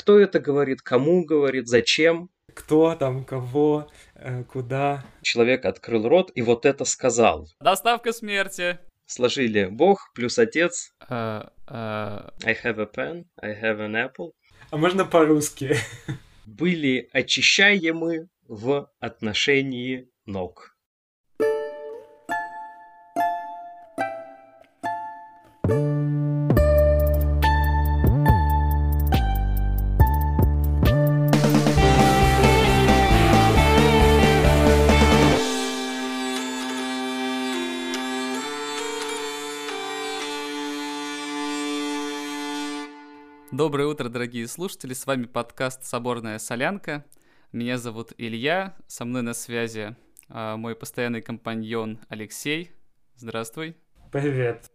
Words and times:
кто 0.00 0.18
это 0.18 0.40
говорит, 0.40 0.80
кому 0.80 1.26
говорит, 1.26 1.68
зачем. 1.68 2.30
Кто 2.54 2.94
там, 2.94 3.22
кого, 3.22 3.90
э, 4.14 4.44
куда. 4.44 5.04
Человек 5.20 5.66
открыл 5.66 6.08
рот 6.08 6.32
и 6.34 6.40
вот 6.40 6.64
это 6.64 6.86
сказал. 6.86 7.48
Доставка 7.60 8.14
смерти. 8.14 8.78
Сложили 9.04 9.66
Бог 9.66 10.10
плюс 10.14 10.38
Отец. 10.38 10.94
Uh, 11.02 11.46
uh... 11.68 12.32
I 12.42 12.56
have 12.64 12.78
a 12.78 12.86
pen, 12.86 13.26
I 13.42 13.50
have 13.50 13.78
an 13.78 13.94
apple. 13.94 14.32
А 14.70 14.78
можно 14.78 15.04
по-русски? 15.04 15.76
Были 16.46 17.10
очищаемы 17.12 18.28
в 18.48 18.90
отношении 19.00 20.08
ног. 20.24 20.78
Доброе 43.60 43.88
утро, 43.88 44.08
дорогие 44.08 44.48
слушатели. 44.48 44.94
С 44.94 45.04
вами 45.04 45.26
подкаст 45.26 45.84
«Соборная 45.84 46.38
солянка». 46.38 47.04
Меня 47.52 47.76
зовут 47.76 48.14
Илья. 48.16 48.74
Со 48.86 49.04
мной 49.04 49.20
на 49.20 49.34
связи 49.34 49.96
а, 50.30 50.56
мой 50.56 50.74
постоянный 50.74 51.20
компаньон 51.20 52.00
Алексей. 52.08 52.70
Здравствуй. 53.16 53.76
Привет. 54.10 54.72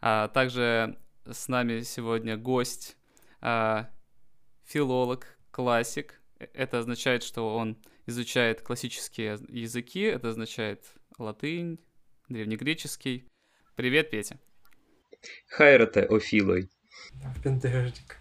А 0.00 0.28
также 0.28 0.96
с 1.28 1.48
нами 1.48 1.80
сегодня 1.80 2.36
гость, 2.36 2.96
а, 3.40 3.90
филолог, 4.64 5.26
классик. 5.50 6.20
Это 6.38 6.78
означает, 6.78 7.24
что 7.24 7.56
он 7.56 7.76
изучает 8.06 8.62
классические 8.62 9.40
языки. 9.48 10.02
Это 10.02 10.28
означает 10.28 10.84
латынь, 11.18 11.80
древнегреческий. 12.28 13.28
Привет, 13.74 14.10
Петя. 14.10 14.38
Хайрате 15.48 16.02
Офилой. 16.02 16.70
Пентежник. 17.42 18.18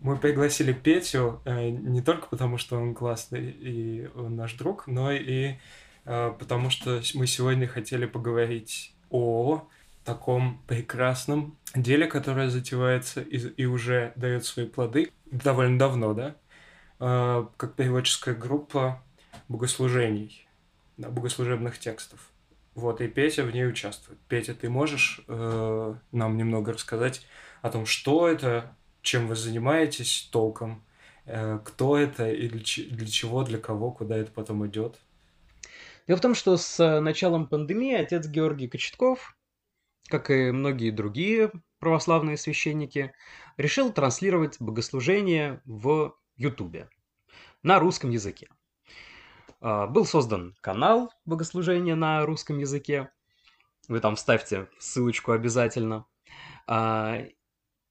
Мы 0.00 0.16
пригласили 0.16 0.72
Петю 0.72 1.40
э, 1.44 1.68
не 1.68 2.02
только 2.02 2.26
потому, 2.26 2.58
что 2.58 2.76
он 2.76 2.94
классный 2.94 3.50
и 3.50 4.08
он 4.16 4.34
наш 4.34 4.54
друг, 4.54 4.86
но 4.86 5.12
и 5.12 5.54
э, 6.04 6.34
потому, 6.38 6.70
что 6.70 7.00
мы 7.14 7.26
сегодня 7.26 7.68
хотели 7.68 8.06
поговорить 8.06 8.94
о 9.10 9.68
таком 10.04 10.60
прекрасном 10.66 11.56
деле, 11.74 12.06
которое 12.06 12.48
затевается 12.48 13.20
и, 13.20 13.38
и 13.38 13.64
уже 13.64 14.12
дает 14.16 14.44
свои 14.44 14.66
плоды 14.66 15.12
довольно 15.30 15.78
давно, 15.78 16.14
да, 16.14 16.36
э, 16.98 17.46
как 17.56 17.74
переводческая 17.74 18.34
группа 18.34 19.02
богослужений, 19.48 20.48
да, 20.96 21.10
богослужебных 21.10 21.78
текстов. 21.78 22.32
Вот, 22.74 23.00
и 23.00 23.06
Петя 23.06 23.44
в 23.44 23.52
ней 23.52 23.68
участвует. 23.68 24.18
Петя, 24.28 24.54
ты 24.54 24.70
можешь 24.70 25.22
э, 25.28 25.94
нам 26.10 26.36
немного 26.36 26.72
рассказать 26.72 27.26
о 27.62 27.70
том, 27.70 27.86
что 27.86 28.28
это, 28.28 28.76
чем 29.00 29.26
вы 29.26 29.36
занимаетесь 29.36 30.28
толком, 30.30 30.84
э, 31.24 31.58
кто 31.64 31.96
это 31.96 32.30
и 32.30 32.48
для 32.48 33.06
чего, 33.06 33.44
для 33.44 33.58
кого, 33.58 33.92
куда 33.92 34.16
это 34.18 34.30
потом 34.30 34.66
идет? 34.66 35.00
Дело 36.06 36.18
в 36.18 36.20
том, 36.20 36.34
что 36.34 36.56
с 36.56 37.00
началом 37.00 37.46
пандемии 37.46 37.94
отец 37.94 38.26
Георгий 38.26 38.68
Кочетков, 38.68 39.36
как 40.08 40.30
и 40.30 40.50
многие 40.50 40.90
другие 40.90 41.52
православные 41.78 42.36
священники, 42.36 43.12
решил 43.56 43.92
транслировать 43.92 44.56
богослужение 44.60 45.62
в 45.64 46.16
Ютубе 46.36 46.88
на 47.62 47.78
русском 47.78 48.10
языке. 48.10 48.48
А, 49.60 49.86
был 49.86 50.04
создан 50.04 50.56
канал 50.60 51.12
богослужения 51.24 51.94
на 51.94 52.26
русском 52.26 52.58
языке. 52.58 53.10
Вы 53.86 54.00
там 54.00 54.16
вставьте 54.16 54.68
ссылочку 54.78 55.32
обязательно. 55.32 56.06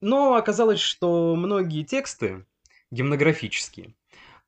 Но 0.02 0.36
оказалось, 0.36 0.80
что 0.80 1.36
многие 1.36 1.84
тексты 1.84 2.46
гимнографические 2.90 3.96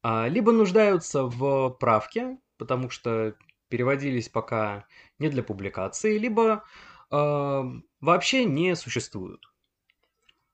а, 0.01 0.27
либо 0.27 0.51
нуждаются 0.51 1.23
в 1.23 1.69
правке, 1.79 2.37
потому 2.57 2.89
что 2.89 3.35
переводились 3.69 4.29
пока 4.29 4.85
не 5.17 5.29
для 5.29 5.41
публикации, 5.41 6.17
либо 6.17 6.63
э, 7.09 7.63
вообще 8.01 8.45
не 8.45 8.75
существуют. 8.75 9.51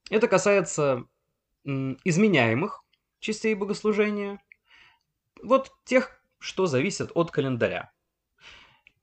Это 0.10 0.28
касается 0.28 1.06
изменяемых 1.66 2.84
частей 3.20 3.56
богослужения, 3.56 4.42
вот 5.44 5.72
тех, 5.84 6.22
что 6.38 6.66
зависят 6.66 7.12
от 7.14 7.32
календаря. 7.32 7.92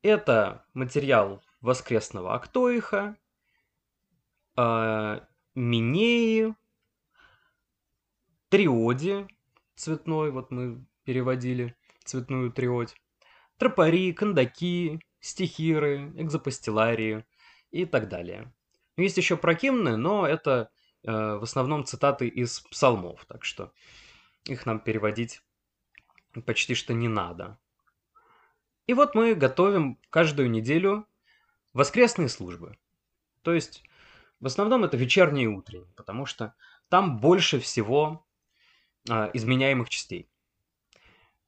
Это 0.03 0.65
материал 0.73 1.43
воскресного 1.61 2.35
актоиха, 2.35 3.17
э, 4.57 5.21
Минеи, 5.57 6.55
Триоди 8.49 9.27
цветной, 9.75 10.31
вот 10.31 10.51
мы 10.51 10.85
переводили 11.05 11.75
цветную 12.05 12.53
триодь, 12.53 12.95
тропари, 13.57 14.13
кондаки, 14.13 15.01
стихиры, 15.21 16.13
экзопостиларии 16.17 17.25
и 17.71 17.87
так 17.87 18.09
далее. 18.09 18.53
Есть 18.97 19.17
еще 19.17 19.37
прокимны, 19.37 19.97
но 19.97 20.27
это 20.27 20.71
э, 21.03 21.11
в 21.11 21.43
основном 21.43 21.85
цитаты 21.85 22.29
из 22.29 22.61
псалмов, 22.61 23.25
так 23.27 23.45
что 23.45 23.73
их 24.45 24.67
нам 24.67 24.79
переводить 24.79 25.43
почти 26.45 26.75
что 26.75 26.95
не 26.95 27.09
надо. 27.09 27.59
И 28.87 28.95
вот 28.95 29.15
мы 29.15 29.35
готовим 29.35 29.99
каждую 30.11 30.51
неделю 30.51 31.07
воскресные 31.73 32.29
службы. 32.29 32.79
То 33.43 33.53
есть 33.53 33.83
в 34.41 34.47
основном 34.47 34.85
это 34.85 34.97
вечерние 34.97 35.45
и 35.45 35.49
утренние, 35.49 35.93
потому 35.97 36.27
что 36.27 36.55
там 36.89 37.19
больше 37.19 37.59
всего 37.61 38.27
а, 39.09 39.31
изменяемых 39.33 39.89
частей. 39.89 40.29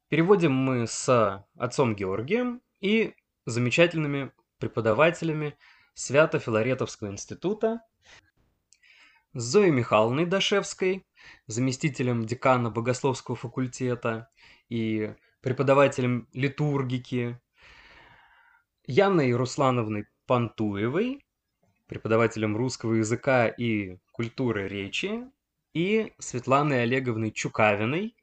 Переводим 0.08 0.52
мы 0.52 0.86
с 0.86 1.44
отцом 1.56 1.94
Георгием 1.94 2.62
и 2.80 3.14
замечательными 3.44 4.32
преподавателями 4.58 5.56
Свято-Филаретовского 5.94 7.08
института, 7.08 7.82
с 9.34 9.42
Зоей 9.42 9.70
Михайловной 9.70 10.24
Дашевской, 10.24 11.06
заместителем 11.46 12.24
декана 12.24 12.70
Богословского 12.70 13.36
факультета 13.36 14.30
и 14.68 15.14
преподавателем 15.42 16.28
литургики, 16.32 17.40
Яной 18.86 19.32
Руслановной 19.32 20.06
Пантуевой, 20.26 21.24
преподавателем 21.88 22.56
русского 22.56 22.94
языка 22.94 23.48
и 23.48 23.98
культуры 24.12 24.68
речи, 24.68 25.24
и 25.74 26.12
Светланой 26.18 26.82
Олеговной 26.82 27.32
Чукавиной, 27.32 28.14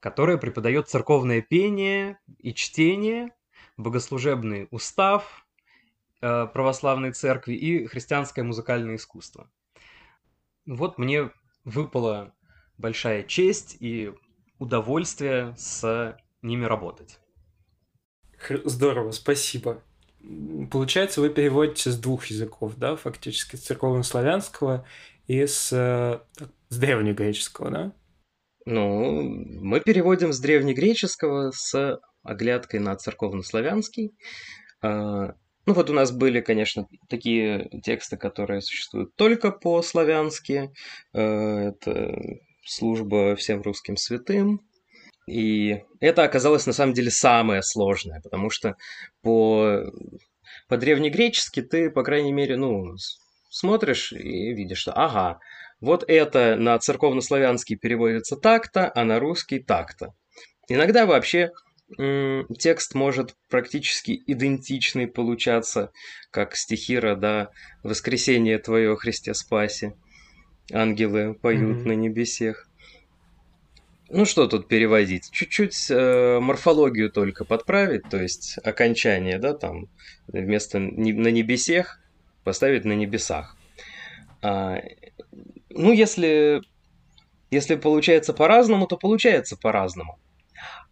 которая 0.00 0.38
преподает 0.38 0.88
церковное 0.88 1.42
пение 1.42 2.18
и 2.38 2.54
чтение, 2.54 3.30
богослужебный 3.76 4.68
устав 4.70 5.46
э, 6.20 6.46
православной 6.46 7.12
церкви 7.12 7.54
и 7.54 7.86
христианское 7.86 8.42
музыкальное 8.42 8.96
искусство. 8.96 9.50
Вот 10.66 10.98
мне 10.98 11.30
выпала 11.64 12.34
большая 12.76 13.24
честь 13.24 13.76
и 13.80 14.12
удовольствие 14.58 15.54
с 15.56 16.16
ними 16.42 16.64
работать. 16.64 17.20
Здорово, 18.64 19.10
спасибо. 19.10 19.82
Получается, 20.70 21.20
вы 21.20 21.30
переводите 21.30 21.90
с 21.90 21.98
двух 21.98 22.26
языков, 22.26 22.74
да, 22.76 22.96
фактически, 22.96 23.56
с 23.56 23.60
церковно-славянского 23.60 24.86
и 25.26 25.46
с, 25.46 25.72
э, 25.72 26.20
с 26.68 26.78
древнегреческого, 26.78 27.70
да? 27.70 27.92
Ну, 28.66 29.22
мы 29.22 29.80
переводим 29.80 30.32
с 30.32 30.40
древнегреческого 30.40 31.52
с 31.52 32.00
оглядкой 32.22 32.80
на 32.80 32.94
церковно-славянский. 32.96 34.14
А, 34.82 35.34
ну 35.66 35.74
вот 35.74 35.90
у 35.90 35.92
нас 35.92 36.12
были, 36.12 36.40
конечно, 36.40 36.86
такие 37.08 37.70
тексты, 37.82 38.16
которые 38.16 38.60
существуют 38.60 39.14
только 39.16 39.50
по-славянски. 39.50 40.72
Э, 41.14 41.68
это 41.68 42.18
служба 42.64 43.36
всем 43.36 43.62
русским 43.62 43.96
святым, 43.96 44.60
и 45.28 45.84
это 46.00 46.24
оказалось 46.24 46.66
на 46.66 46.72
самом 46.72 46.94
деле 46.94 47.10
самое 47.10 47.62
сложное, 47.62 48.20
потому 48.20 48.50
что 48.50 48.76
по, 49.22 49.82
по 50.68 50.76
древнегречески 50.76 51.62
ты, 51.62 51.90
по 51.90 52.02
крайней 52.02 52.32
мере, 52.32 52.56
ну, 52.56 52.94
смотришь 53.50 54.12
и 54.12 54.52
видишь, 54.52 54.78
что 54.78 54.92
ага, 54.92 55.38
вот 55.80 56.04
это 56.08 56.56
на 56.56 56.78
церковнославянский 56.78 57.76
переводится 57.76 58.36
так-то, 58.36 58.90
а 58.94 59.04
на 59.04 59.20
русский 59.20 59.60
так-то. 59.60 60.14
Иногда 60.68 61.06
вообще 61.06 61.52
текст 62.58 62.94
может 62.94 63.34
практически 63.48 64.22
идентичный 64.26 65.06
получаться, 65.06 65.90
как 66.30 66.54
стихира, 66.54 67.16
да, 67.16 67.50
«Воскресение 67.82 68.58
Твое, 68.58 68.94
Христе 68.96 69.32
спаси». 69.32 69.92
ангелы 70.70 71.34
поют 71.34 71.78
mm-hmm. 71.78 71.88
на 71.88 71.92
небесех. 71.92 72.67
Ну 74.10 74.24
что 74.24 74.46
тут 74.46 74.68
переводить? 74.68 75.30
Чуть-чуть 75.30 75.90
э, 75.90 76.38
морфологию 76.40 77.10
только 77.10 77.44
подправить, 77.44 78.08
то 78.08 78.16
есть 78.16 78.56
окончание, 78.64 79.38
да, 79.38 79.52
там 79.52 79.88
вместо 80.28 80.78
не, 80.78 81.12
на 81.12 81.28
небесех 81.28 82.00
поставить 82.42 82.86
на 82.86 82.94
небесах. 82.94 83.54
А, 84.40 84.78
ну, 85.68 85.92
если, 85.92 86.62
если 87.50 87.74
получается 87.74 88.32
по-разному, 88.32 88.86
то 88.86 88.96
получается 88.96 89.58
по-разному. 89.58 90.18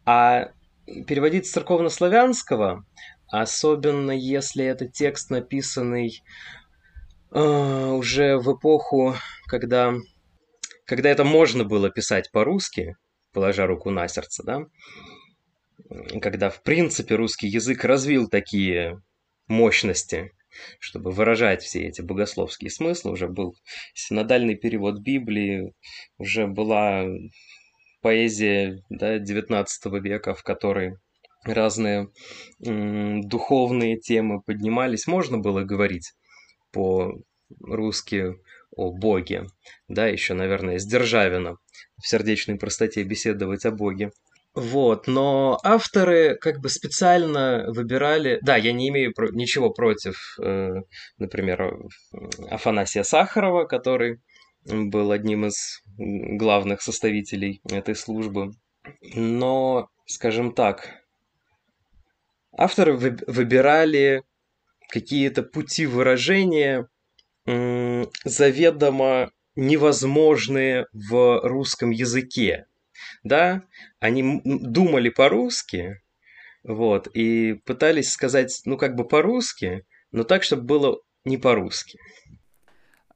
А 0.04 0.50
переводить 1.06 1.46
с 1.46 1.52
церковнославянского, 1.52 2.84
особенно 3.28 4.10
если 4.10 4.66
это 4.66 4.86
текст, 4.88 5.30
написанный 5.30 6.22
э, 7.32 7.40
уже 7.40 8.36
в 8.36 8.54
эпоху, 8.54 9.14
когда, 9.46 9.94
когда 10.84 11.08
это 11.08 11.24
можно 11.24 11.64
было 11.64 11.88
писать 11.88 12.30
по-русски, 12.30 12.94
положа 13.36 13.66
руку 13.66 13.90
на 13.90 14.08
сердце, 14.08 14.42
да, 14.44 14.66
когда, 16.22 16.48
в 16.48 16.62
принципе, 16.62 17.16
русский 17.16 17.48
язык 17.48 17.84
развил 17.84 18.30
такие 18.30 19.02
мощности, 19.46 20.32
чтобы 20.80 21.10
выражать 21.10 21.62
все 21.62 21.86
эти 21.86 22.00
богословские 22.00 22.70
смыслы, 22.70 23.12
уже 23.12 23.28
был 23.28 23.54
синодальный 23.92 24.54
перевод 24.54 25.00
Библии, 25.00 25.74
уже 26.16 26.46
была 26.46 27.04
поэзия 28.00 28.82
да, 28.88 29.18
XIX 29.18 29.66
века, 30.00 30.34
в 30.34 30.42
которой 30.42 30.96
разные 31.44 32.08
духовные 32.58 33.98
темы 33.98 34.40
поднимались, 34.40 35.06
можно 35.06 35.36
было 35.36 35.62
говорить 35.62 36.14
по-русски 36.72 38.36
о 38.76 38.92
Боге, 38.92 39.46
да, 39.88 40.06
еще, 40.06 40.34
наверное, 40.34 40.78
с 40.78 40.86
Державина 40.86 41.56
в 42.00 42.06
сердечной 42.06 42.56
простоте 42.56 43.02
беседовать 43.02 43.64
о 43.64 43.70
Боге. 43.70 44.10
Вот, 44.54 45.06
но 45.06 45.58
авторы 45.64 46.36
как 46.40 46.60
бы 46.60 46.70
специально 46.70 47.66
выбирали... 47.68 48.38
Да, 48.42 48.56
я 48.56 48.72
не 48.72 48.88
имею 48.88 49.12
про... 49.12 49.28
ничего 49.30 49.70
против, 49.70 50.38
э, 50.42 50.76
например, 51.18 51.74
Афанасия 52.48 53.02
Сахарова, 53.02 53.64
который 53.64 54.18
был 54.64 55.12
одним 55.12 55.46
из 55.46 55.82
главных 55.98 56.80
составителей 56.80 57.60
этой 57.70 57.94
службы. 57.94 58.52
Но, 59.14 59.88
скажем 60.06 60.52
так, 60.52 61.02
авторы 62.56 62.96
выбирали 62.96 64.22
какие-то 64.88 65.42
пути 65.42 65.84
выражения 65.84 66.88
заведомо 68.24 69.30
невозможные 69.54 70.86
в 70.92 71.40
русском 71.42 71.90
языке. 71.90 72.66
Да, 73.22 73.62
они 74.00 74.40
думали 74.44 75.08
по-русски, 75.08 76.02
вот, 76.62 77.08
и 77.14 77.54
пытались 77.64 78.10
сказать, 78.12 78.62
ну, 78.64 78.76
как 78.76 78.96
бы 78.96 79.06
по-русски, 79.06 79.84
но 80.12 80.24
так, 80.24 80.42
чтобы 80.42 80.62
было 80.62 81.00
не 81.24 81.38
по-русски. 81.38 81.98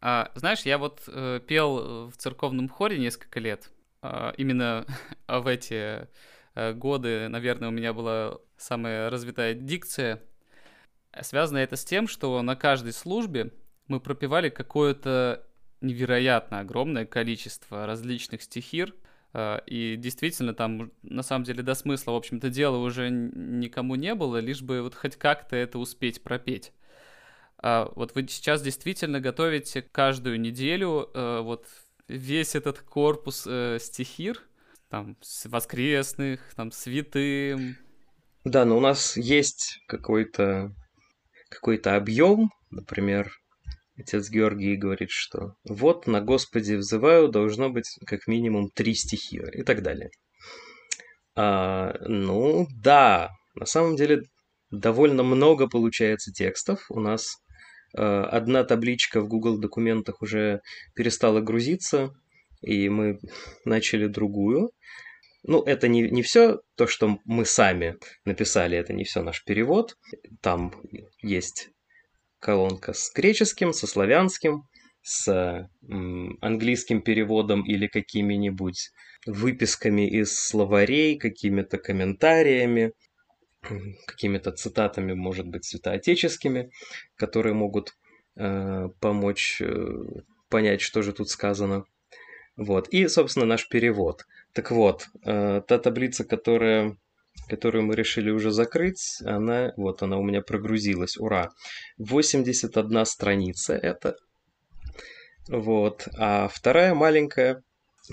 А, 0.00 0.31
знаешь, 0.35 0.62
я 0.62 0.79
вот 0.79 1.03
э, 1.09 1.41
пел 1.47 2.09
в 2.09 2.17
церковном 2.17 2.69
хоре 2.69 2.99
несколько 2.99 3.41
лет. 3.41 3.71
А, 4.03 4.32
именно 4.37 4.87
в 5.29 5.47
эти 5.47 6.09
э, 6.55 6.73
годы, 6.73 7.29
наверное, 7.29 7.69
у 7.69 7.73
меня 7.73 7.93
была 7.93 8.38
самая 8.56 9.11
развитая 9.11 9.55
дикция. 9.55 10.23
Связано 11.21 11.59
это 11.59 11.77
с 11.77 11.85
тем, 11.85 12.09
что 12.09 12.41
на 12.43 12.56
каждой 12.56 12.93
службе 12.93 13.50
мы 13.91 14.01
пропевали 14.01 14.49
какое-то 14.49 15.45
невероятно 15.81 16.61
огромное 16.61 17.05
количество 17.05 17.87
различных 17.87 18.43
стихир. 18.43 18.95
Э, 19.33 19.59
и 19.67 19.97
действительно, 19.97 20.55
там 20.55 20.93
на 21.03 21.23
самом 21.23 21.45
деле 21.45 21.63
до 21.63 21.75
смысла, 21.75 22.13
в 22.13 22.17
общем-то, 22.17 22.49
дела 22.49 22.77
уже 22.77 23.11
никому 23.11 23.97
не 23.97 24.15
было, 24.15 24.39
лишь 24.39 24.63
бы 24.63 24.83
вот 24.83 24.95
хоть 24.95 25.17
как-то 25.17 25.57
это 25.57 25.79
успеть 25.79 26.23
пропеть. 26.23 26.73
А 27.63 27.93
вот 27.95 28.15
вы 28.15 28.27
сейчас 28.29 28.63
действительно 28.63 29.21
готовите 29.21 29.83
каждую 29.83 30.41
неделю 30.41 31.11
э, 31.13 31.41
вот 31.43 31.67
весь 32.09 32.55
этот 32.55 32.81
корпус 32.81 33.45
э, 33.47 33.79
стихир, 33.81 34.41
там, 34.89 35.17
с 35.21 35.47
воскресных, 35.47 36.41
там, 36.55 36.73
святым. 36.73 37.77
Да, 38.45 38.65
но 38.65 38.79
у 38.79 38.81
нас 38.81 39.17
есть 39.17 39.81
какой-то 39.87 40.75
какой-то 41.51 41.97
объем, 41.97 42.51
например, 42.71 43.40
отец 44.00 44.31
Георгий 44.31 44.76
говорит, 44.76 45.11
что 45.11 45.55
вот 45.64 46.06
на 46.06 46.20
Господи 46.20 46.75
взываю, 46.75 47.29
должно 47.29 47.70
быть 47.70 47.99
как 48.06 48.26
минимум 48.26 48.70
три 48.70 48.94
стихира 48.94 49.50
и 49.50 49.62
так 49.62 49.82
далее. 49.82 50.11
А, 51.37 51.94
ну 52.00 52.67
да, 52.76 53.31
на 53.55 53.67
самом 53.67 53.97
деле 53.97 54.23
довольно 54.70 55.23
много 55.23 55.69
получается 55.69 56.32
текстов. 56.32 56.87
У 56.91 57.00
нас 57.00 57.37
Э, 57.97 58.23
одна 58.23 58.64
табличка 58.64 59.20
в 59.20 59.29
Google 59.29 59.58
документах 59.58 60.23
уже 60.23 60.61
перестала 60.94 61.41
грузиться, 61.41 62.12
и 62.62 62.88
мы 62.88 63.19
начали 63.64 64.06
другую. 64.06 64.70
Ну, 65.43 65.62
это 65.62 65.88
не, 65.88 66.03
не 66.03 66.23
все 66.23 66.61
то, 66.76 66.87
что 66.87 67.19
мы 67.25 67.44
сами 67.46 67.96
написали, 68.25 68.76
это 68.76 68.93
не 68.93 69.05
все 69.05 69.23
наш 69.23 69.43
перевод. 69.44 69.96
Там 70.43 70.73
есть 71.23 71.70
колонка 72.41 72.93
с 72.93 73.13
греческим, 73.15 73.73
со 73.73 73.87
славянским, 73.87 74.65
с 75.03 75.69
английским 76.41 77.03
переводом 77.03 77.63
или 77.65 77.87
какими-нибудь 77.87 78.91
выписками 79.27 80.09
из 80.09 80.39
словарей, 80.39 81.19
какими-то 81.19 81.79
комментариями 81.79 82.93
какими-то 84.07 84.53
цитатами, 84.53 85.13
может 85.13 85.47
быть, 85.47 85.65
святоотеческими, 85.65 86.71
которые 87.17 87.55
могут 87.55 87.97
э, 88.37 88.89
помочь 89.01 89.61
э, 89.61 90.05
понять, 90.49 90.81
что 90.81 91.03
же 91.03 91.13
тут 91.13 91.29
сказано. 91.29 91.85
Вот. 92.57 92.89
И, 92.89 93.07
собственно, 93.09 93.47
наш 93.47 93.69
перевод. 93.69 94.27
Так 94.53 94.71
вот, 94.71 95.07
э, 95.25 95.63
та 95.67 95.79
таблица, 95.79 96.25
которая, 96.25 96.97
которую 97.49 97.85
мы 97.85 97.97
решили 97.97 98.31
уже 98.31 98.50
закрыть, 98.50 99.19
она, 99.25 99.73
вот 99.77 100.03
она 100.03 100.19
у 100.19 100.23
меня 100.23 100.41
прогрузилась, 100.41 101.17
ура. 101.17 101.50
81 101.99 103.06
страница 103.06 103.75
это. 103.75 104.17
Вот. 105.49 106.09
А 106.17 106.49
вторая 106.49 106.94
маленькая 106.94 107.62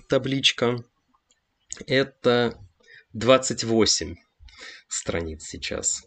табличка 0.10 0.84
это 1.86 2.58
28 3.14 4.16
страниц 4.88 5.44
сейчас. 5.44 6.04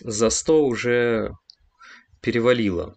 За 0.00 0.30
100 0.30 0.66
уже 0.66 1.32
перевалило. 2.20 2.96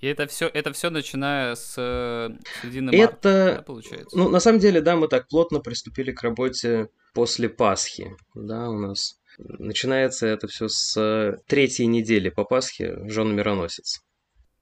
И 0.00 0.06
это 0.06 0.26
все, 0.26 0.46
это 0.46 0.72
все 0.72 0.88
начиная 0.88 1.54
с 1.54 1.74
э, 1.76 2.30
середины 2.62 2.90
это, 2.90 2.98
марта, 2.98 3.54
да, 3.56 3.62
получается? 3.62 4.16
Ну, 4.16 4.28
на 4.30 4.40
самом 4.40 4.58
деле, 4.58 4.80
да, 4.80 4.96
мы 4.96 5.08
так 5.08 5.28
плотно 5.28 5.60
приступили 5.60 6.10
к 6.12 6.22
работе 6.22 6.88
после 7.12 7.50
Пасхи. 7.50 8.16
Да, 8.34 8.70
у 8.70 8.78
нас 8.78 9.20
начинается 9.38 10.26
это 10.26 10.48
все 10.48 10.68
с 10.68 11.38
третьей 11.46 11.86
недели 11.86 12.30
по 12.30 12.44
Пасхе, 12.44 12.98
Жен 13.08 13.34
Мироносец. 13.36 14.00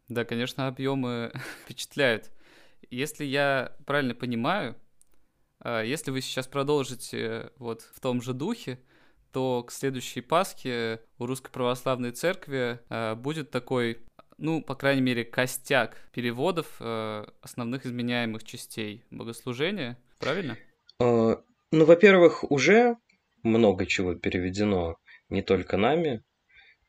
Да, 0.09 0.25
конечно, 0.25 0.67
объемы 0.67 1.33
впечатляют. 1.65 2.31
Если 2.91 3.25
я 3.25 3.77
правильно 3.87 4.15
понимаю, 4.15 4.77
э, 5.63 5.85
если 5.87 6.11
вы 6.11 6.21
сейчас 6.21 6.49
продолжите 6.49 7.53
вот 7.59 7.83
в 7.83 8.01
том 8.01 8.23
же 8.23 8.33
духе, 8.33 8.81
то 9.33 9.63
к 9.63 9.71
следующей 9.71 10.21
Пасхе 10.23 11.03
у 11.19 11.27
Русской 11.27 11.53
Православной 11.53 12.13
Церкви 12.13 12.81
э, 12.89 13.15
будет 13.15 13.51
такой, 13.51 13.99
ну, 14.39 14.63
по 14.63 14.75
крайней 14.75 15.03
мере, 15.03 15.25
костяк 15.25 15.97
переводов 16.13 16.77
э, 16.81 17.27
основных 17.43 17.85
изменяемых 17.85 18.45
частей 18.45 19.05
богослужения, 19.11 19.99
правильно? 20.19 20.57
Э, 21.01 21.37
ну, 21.71 21.85
во-первых, 21.85 22.51
уже 22.51 22.97
много 23.43 23.87
чего 23.87 24.15
переведено 24.15 24.97
не 25.29 25.43
только 25.43 25.77
нами. 25.77 26.23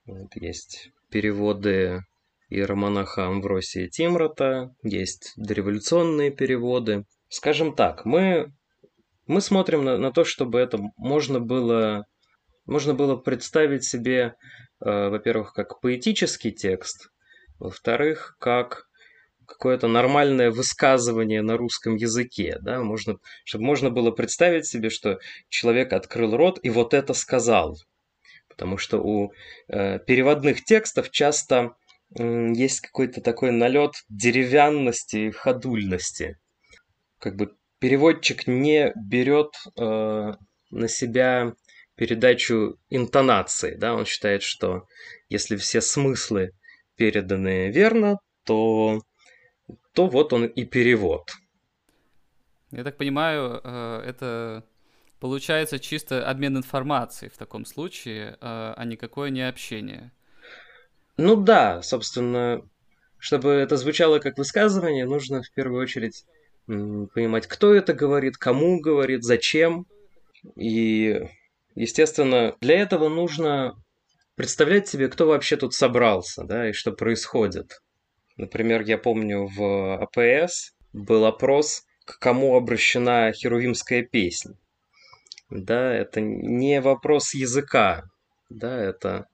Вот 0.05 0.35
есть 0.35 0.91
переводы 1.09 2.01
иеромонаха 2.49 3.27
Амвросия 3.27 3.87
Тимрота, 3.89 4.73
есть 4.83 5.33
дореволюционные 5.35 6.31
переводы. 6.31 7.05
Скажем 7.27 7.75
так, 7.75 8.05
мы, 8.05 8.51
мы 9.27 9.41
смотрим 9.41 9.83
на, 9.83 9.97
на 9.97 10.11
то, 10.11 10.23
чтобы 10.23 10.59
это 10.59 10.79
можно 10.97 11.39
было 11.39 12.05
можно 12.69 12.93
было 12.93 13.15
представить 13.15 13.83
себе, 13.83 14.35
э, 14.79 15.09
во-первых, 15.09 15.53
как 15.53 15.81
поэтический 15.81 16.51
текст, 16.51 17.09
во-вторых, 17.59 18.37
как 18.39 18.87
какое-то 19.45 19.87
нормальное 19.87 20.51
высказывание 20.51 21.41
на 21.41 21.57
русском 21.57 21.95
языке, 21.95 22.57
да, 22.61 22.81
можно, 22.81 23.17
чтобы 23.43 23.65
можно 23.65 23.89
было 23.89 24.11
представить 24.11 24.67
себе, 24.67 24.89
что 24.89 25.19
человек 25.49 25.91
открыл 25.91 26.37
рот 26.37 26.59
и 26.61 26.69
вот 26.69 26.93
это 26.93 27.13
сказал, 27.13 27.77
потому 28.47 28.77
что 28.77 28.99
у 28.99 29.33
э, 29.67 29.99
переводных 29.99 30.63
текстов 30.63 31.09
часто 31.09 31.75
э, 32.15 32.51
есть 32.53 32.81
какой-то 32.81 33.21
такой 33.21 33.51
налет 33.51 33.93
деревянности 34.07 35.31
ходульности, 35.31 36.37
как 37.17 37.35
бы 37.35 37.55
переводчик 37.79 38.45
не 38.45 38.93
берет 38.95 39.55
э, 39.77 40.33
на 40.69 40.87
себя 40.87 41.53
передачу 41.95 42.77
интонации, 42.89 43.75
да, 43.75 43.95
он 43.95 44.05
считает, 44.05 44.43
что 44.43 44.85
если 45.27 45.57
все 45.57 45.81
смыслы 45.81 46.53
переданы 46.99 47.71
верно, 47.71 48.19
то, 48.43 49.01
то 49.93 50.07
вот 50.07 50.33
он 50.33 50.45
и 50.45 50.65
перевод. 50.65 51.31
Я 52.71 52.83
так 52.83 52.97
понимаю, 52.97 53.61
э, 53.63 54.03
это 54.05 54.65
получается 55.19 55.79
чисто 55.79 56.29
обмен 56.29 56.57
информацией 56.57 57.31
в 57.31 57.37
таком 57.37 57.65
случае, 57.65 58.31
э, 58.31 58.35
а 58.41 58.83
никакое 58.85 59.29
не 59.29 59.47
общение. 59.47 60.11
Ну 61.15 61.37
да, 61.37 61.81
собственно, 61.81 62.61
чтобы 63.17 63.49
это 63.51 63.77
звучало 63.77 64.19
как 64.19 64.37
высказывание, 64.37 65.05
нужно 65.05 65.41
в 65.41 65.51
первую 65.53 65.81
очередь 65.81 66.25
понимать, 66.67 67.47
кто 67.47 67.73
это 67.73 67.93
говорит, 67.93 68.37
кому 68.37 68.81
говорит, 68.81 69.23
зачем. 69.23 69.85
И, 70.55 71.27
естественно, 71.75 72.55
для 72.61 72.79
этого 72.79 73.09
нужно 73.09 73.75
представлять 74.39 74.87
себе, 74.87 75.09
кто 75.09 75.27
вообще 75.27 75.57
тут 75.57 75.73
собрался, 75.73 76.45
да, 76.45 76.69
и 76.69 76.71
что 76.71 76.93
происходит. 76.93 77.81
Например, 78.37 78.83
я 78.83 78.97
помню 78.97 79.45
в 79.45 80.01
АПС 80.01 80.71
был 80.93 81.25
опрос, 81.25 81.83
к 82.05 82.19
кому 82.19 82.55
обращена 82.55 83.33
херувимская 83.33 84.01
песня. 84.01 84.55
Да, 85.49 85.93
это 85.93 86.21
не 86.21 86.79
вопрос 86.79 87.33
языка, 87.33 88.03
да, 88.49 88.81
это 88.81 89.25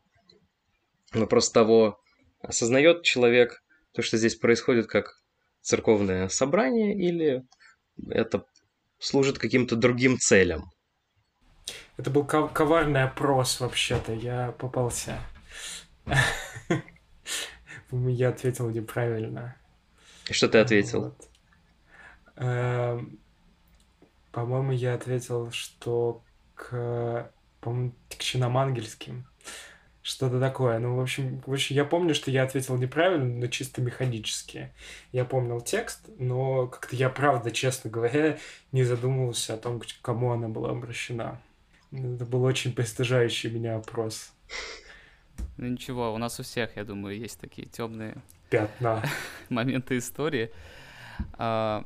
вопрос 1.14 1.52
того, 1.52 2.00
осознает 2.40 3.04
человек 3.04 3.62
то, 3.94 4.02
что 4.02 4.18
здесь 4.18 4.36
происходит 4.36 4.88
как 4.88 5.22
церковное 5.62 6.30
собрание, 6.30 6.98
или 6.98 7.44
это 8.10 8.44
служит 8.98 9.38
каким-то 9.38 9.76
другим 9.76 10.18
целям. 10.18 10.64
Это 11.98 12.10
был 12.10 12.26
коварный 12.26 13.04
опрос 13.04 13.60
вообще-то, 13.60 14.14
я 14.14 14.52
попался. 14.58 15.20
Я 17.92 18.30
ответил 18.30 18.70
неправильно. 18.70 19.56
Что 20.30 20.50
ты 20.50 20.58
ответил? 20.58 21.16
Эм, 22.36 23.20
по-моему, 24.32 24.72
я 24.74 24.96
ответил, 24.96 25.52
что 25.52 26.24
к, 26.56 27.32
по-моему, 27.62 27.94
к 28.10 28.18
чиномангельским. 28.18 29.28
Что-то 30.02 30.40
такое. 30.40 30.78
Ну, 30.80 30.98
в 30.98 31.00
общем, 31.00 31.42
в 31.46 31.54
общем, 31.54 31.76
я 31.76 31.86
помню, 31.86 32.14
что 32.14 32.30
я 32.30 32.44
ответил 32.44 32.76
неправильно, 32.78 33.26
но 33.26 33.48
чисто 33.48 33.82
механически. 33.82 34.72
Я 35.12 35.26
помнил 35.26 35.62
текст, 35.62 36.10
но 36.18 36.68
как-то 36.68 36.96
я, 36.96 37.10
правда, 37.10 37.52
честно 37.52 37.90
говоря, 37.90 38.38
не 38.72 38.84
задумывался 38.84 39.54
о 39.54 39.58
том, 39.58 39.80
к 39.80 39.86
кому 40.02 40.32
она 40.32 40.48
была 40.48 40.72
обращена. 40.72 41.42
Это 41.96 42.26
был 42.26 42.44
очень 42.44 42.74
пристыжающий 42.74 43.50
меня 43.50 43.78
опрос. 43.78 44.34
Ну 45.58 45.68
ничего, 45.68 46.14
у 46.14 46.18
нас 46.18 46.40
у 46.40 46.44
всех, 46.44 46.76
я 46.76 46.84
думаю, 46.84 47.18
есть 47.18 47.40
такие 47.40 47.68
темные 47.68 48.16
пятна 48.50 49.04
моменты 49.50 49.98
истории. 49.98 50.52
А, 51.34 51.86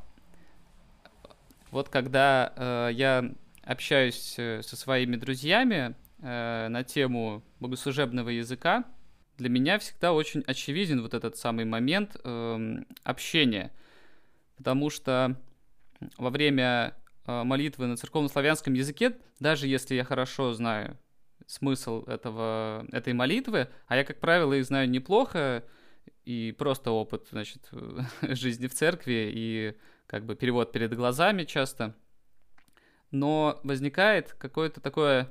вот 1.70 1.90
когда 1.90 2.54
э, 2.56 2.90
я 2.94 3.32
общаюсь 3.64 4.36
э, 4.38 4.62
со 4.64 4.76
своими 4.76 5.16
друзьями 5.16 5.96
э, 6.20 6.68
на 6.68 6.84
тему 6.84 7.44
богослужебного 7.60 8.30
языка, 8.30 8.86
для 9.38 9.50
меня 9.50 9.78
всегда 9.78 10.14
очень 10.14 10.44
очевиден 10.48 11.02
вот 11.02 11.14
этот 11.14 11.38
самый 11.38 11.66
момент 11.66 12.18
э, 12.24 12.78
общения. 13.04 13.72
Потому 14.58 14.90
что 14.90 15.38
во 16.18 16.30
время 16.32 16.96
молитвы 17.44 17.88
на 17.88 17.98
церковно-славянском 17.98 18.74
языке, 18.74 19.18
даже 19.40 19.68
если 19.68 19.96
я 19.96 20.04
хорошо 20.04 20.54
знаю 20.54 20.98
смысл 21.48 22.04
этого, 22.06 22.86
этой 22.92 23.14
молитвы, 23.14 23.70
а 23.88 23.98
я, 23.98 24.04
как 24.04 24.20
правило, 24.20 24.54
их 24.54 24.66
знаю 24.66 24.90
неплохо, 24.90 25.64
и 26.26 26.54
просто 26.58 26.92
опыт, 26.92 27.28
значит, 27.32 27.70
жизни 28.22 28.68
в 28.68 28.74
церкви, 28.74 29.32
и 29.34 29.76
как 30.06 30.26
бы 30.26 30.36
перевод 30.36 30.72
перед 30.72 30.94
глазами 30.96 31.44
часто. 31.44 31.96
Но 33.12 33.60
возникает 33.64 34.34
какое-то 34.34 34.82
такое 34.82 35.30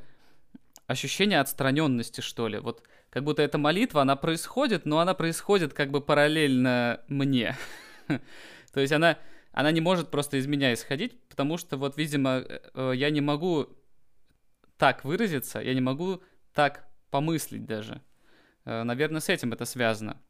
ощущение 0.87 1.41
отстраненности, 1.41 2.21
что 2.21 2.49
ли. 2.49 2.59
Вот 2.59 2.83
как 3.11 3.25
будто 3.25 3.43
эта 3.43 3.59
молитва, 3.59 4.03
она 4.03 4.17
происходит, 4.17 4.87
но 4.87 4.99
она 4.99 5.15
происходит 5.15 5.73
как 5.73 5.91
бы 5.91 6.01
параллельно 6.01 7.01
мне. 7.09 7.57
То 8.73 8.81
есть 8.81 8.93
она, 8.93 9.19
она 9.59 9.73
не 9.73 9.81
может 9.81 10.09
просто 10.13 10.37
из 10.37 10.47
меня 10.47 10.73
исходить, 10.73 11.21
потому 11.29 11.57
что 11.59 11.77
вот, 11.77 11.97
видимо, 11.97 12.45
э, 12.47 12.93
я 12.95 13.11
не 13.11 13.21
могу 13.21 13.67
так 14.77 15.05
выразиться, 15.05 15.59
я 15.59 15.75
не 15.75 15.81
могу 15.81 16.23
так 16.55 16.89
помыслить 17.11 17.67
даже. 17.67 18.01
Э, 18.65 18.85
наверное, 18.85 19.21
с 19.21 19.29
этим 19.29 19.53
это 19.53 19.65
связано. 19.65 20.23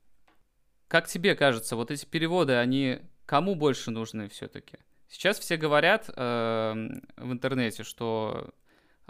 Как 0.88 1.08
тебе 1.08 1.34
кажется, 1.34 1.76
вот 1.76 1.90
эти 1.90 2.06
переводы, 2.06 2.54
они 2.54 3.00
кому 3.26 3.54
больше 3.54 3.90
нужны 3.90 4.30
все-таки? 4.30 4.78
Сейчас 5.08 5.38
все 5.38 5.58
говорят 5.58 6.08
э, 6.08 6.72
в 7.18 7.30
интернете, 7.30 7.82
что 7.82 8.48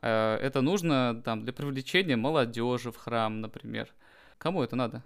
э, 0.02 0.34
это 0.34 0.62
нужно 0.62 1.22
там 1.24 1.44
для 1.44 1.52
привлечения 1.52 2.16
молодежи 2.16 2.90
в 2.90 2.96
храм, 2.96 3.40
например. 3.40 3.94
Кому 4.38 4.64
это 4.64 4.74
надо? 4.74 5.04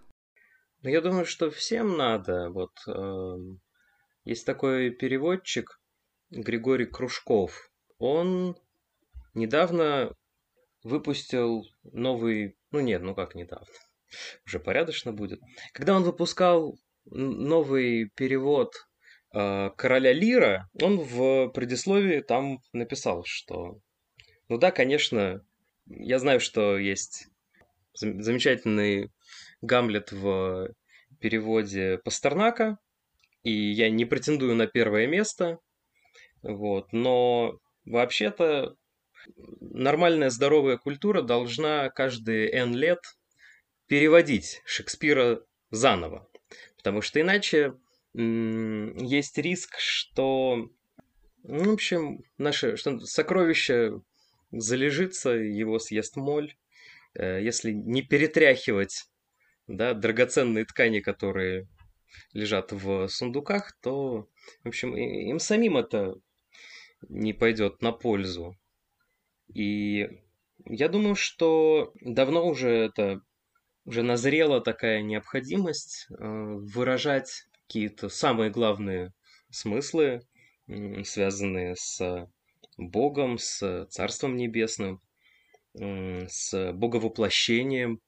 Ну, 0.81 0.89
я 0.89 1.03
думаю, 1.03 1.27
что 1.27 1.51
всем 1.51 1.99
надо. 1.99 2.49
Вот 2.49 2.73
э, 2.87 3.37
есть 4.25 4.47
такой 4.47 4.91
переводчик 4.91 5.81
Григорий 6.31 6.87
Кружков. 6.87 7.71
Он 7.99 8.57
недавно 9.35 10.15
выпустил 10.83 11.65
новый, 11.85 12.57
ну 12.71 12.81
нет, 12.81 13.03
ну 13.03 13.15
как 13.15 13.35
недавно, 13.35 13.67
уже 14.47 14.59
порядочно 14.61 15.13
будет. 15.13 15.41
Когда 15.73 15.95
он 15.95 16.03
выпускал 16.03 16.79
новый 17.05 18.11
перевод 18.15 18.75
э, 19.35 19.71
короля 19.77 20.13
Лира, 20.13 20.69
он 20.81 20.99
в 20.99 21.49
предисловии 21.49 22.21
там 22.21 22.59
написал, 22.73 23.25
что, 23.25 23.81
ну 24.49 24.59
да, 24.59 24.71
конечно, 24.71 25.45
я 25.87 26.19
знаю, 26.19 26.41
что 26.41 26.79
есть 26.79 27.29
замечательный 27.95 29.11
Гамлет 29.61 30.13
в 30.13 30.71
переводе 31.21 31.99
Пастернака, 32.05 32.79
и 33.43 33.51
я 33.51 33.91
не 33.91 34.05
претендую 34.05 34.55
на 34.55 34.67
первое 34.67 35.07
место, 35.07 35.59
вот, 36.43 36.93
но 36.93 37.59
вообще-то 37.85 38.77
нормальная 39.61 40.31
здоровая 40.31 40.77
культура 40.77 41.23
должна 41.23 41.89
каждые 41.91 42.51
N 42.51 42.75
лет 42.75 43.01
переводить 43.87 44.61
Шекспира 44.65 45.43
заново. 45.71 46.29
Потому 46.77 47.01
что 47.01 47.21
иначе 47.21 47.75
есть 48.15 49.39
риск, 49.39 49.79
что, 49.79 50.69
ну, 51.45 51.71
в 51.71 51.73
общем, 51.73 52.25
наше 52.39 52.77
что 52.77 52.99
сокровище 53.01 54.01
залежится, 54.51 55.31
его 55.31 55.79
съест 55.79 56.17
моль. 56.17 56.55
Э, 57.15 57.43
если 57.43 57.73
не 57.73 58.03
перетряхивать 58.03 59.07
да, 59.67 59.95
драгоценные 59.95 60.65
ткани, 60.65 61.01
которые 61.01 61.69
лежат 62.33 62.73
в 62.73 63.09
сундуках, 63.09 63.73
то, 63.81 64.29
в 64.65 64.69
общем, 64.69 64.97
им 64.97 65.39
самим 65.39 65.77
это 65.77 66.15
не 67.09 67.33
пойдет 67.33 67.83
на 67.83 67.93
пользу. 67.93 68.57
И 69.53 70.09
я 70.65 70.89
думаю, 70.89 71.15
что 71.15 71.93
давно 72.01 72.47
уже 72.47 72.71
это 72.71 73.23
уже 73.85 74.03
назрела 74.03 74.61
такая 74.61 75.03
необходимость 75.03 76.07
э, 76.09 76.15
выражать 76.19 77.49
какие-то 77.67 78.09
самые 78.09 78.51
главные 78.51 79.13
смыслы, 79.51 80.23
связанные 81.05 81.75
с 81.77 82.29
Богом, 82.77 83.39
с 83.39 83.87
Царством 83.91 84.37
Небесным, 84.37 85.01
с 85.75 86.73
Боговоплощением 86.73 88.01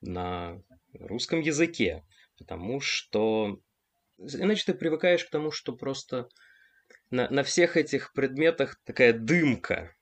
на 0.00 0.62
русском 0.92 1.40
языке. 1.40 2.04
Потому 2.38 2.80
что 2.80 3.60
иначе 4.18 4.64
ты 4.66 4.74
привыкаешь 4.74 5.24
к 5.24 5.30
тому, 5.30 5.50
что 5.50 5.74
просто 5.74 6.28
на, 7.10 7.28
на 7.30 7.42
всех 7.42 7.76
этих 7.76 8.12
предметах 8.12 8.80
такая 8.84 9.12
дымка 9.12 9.94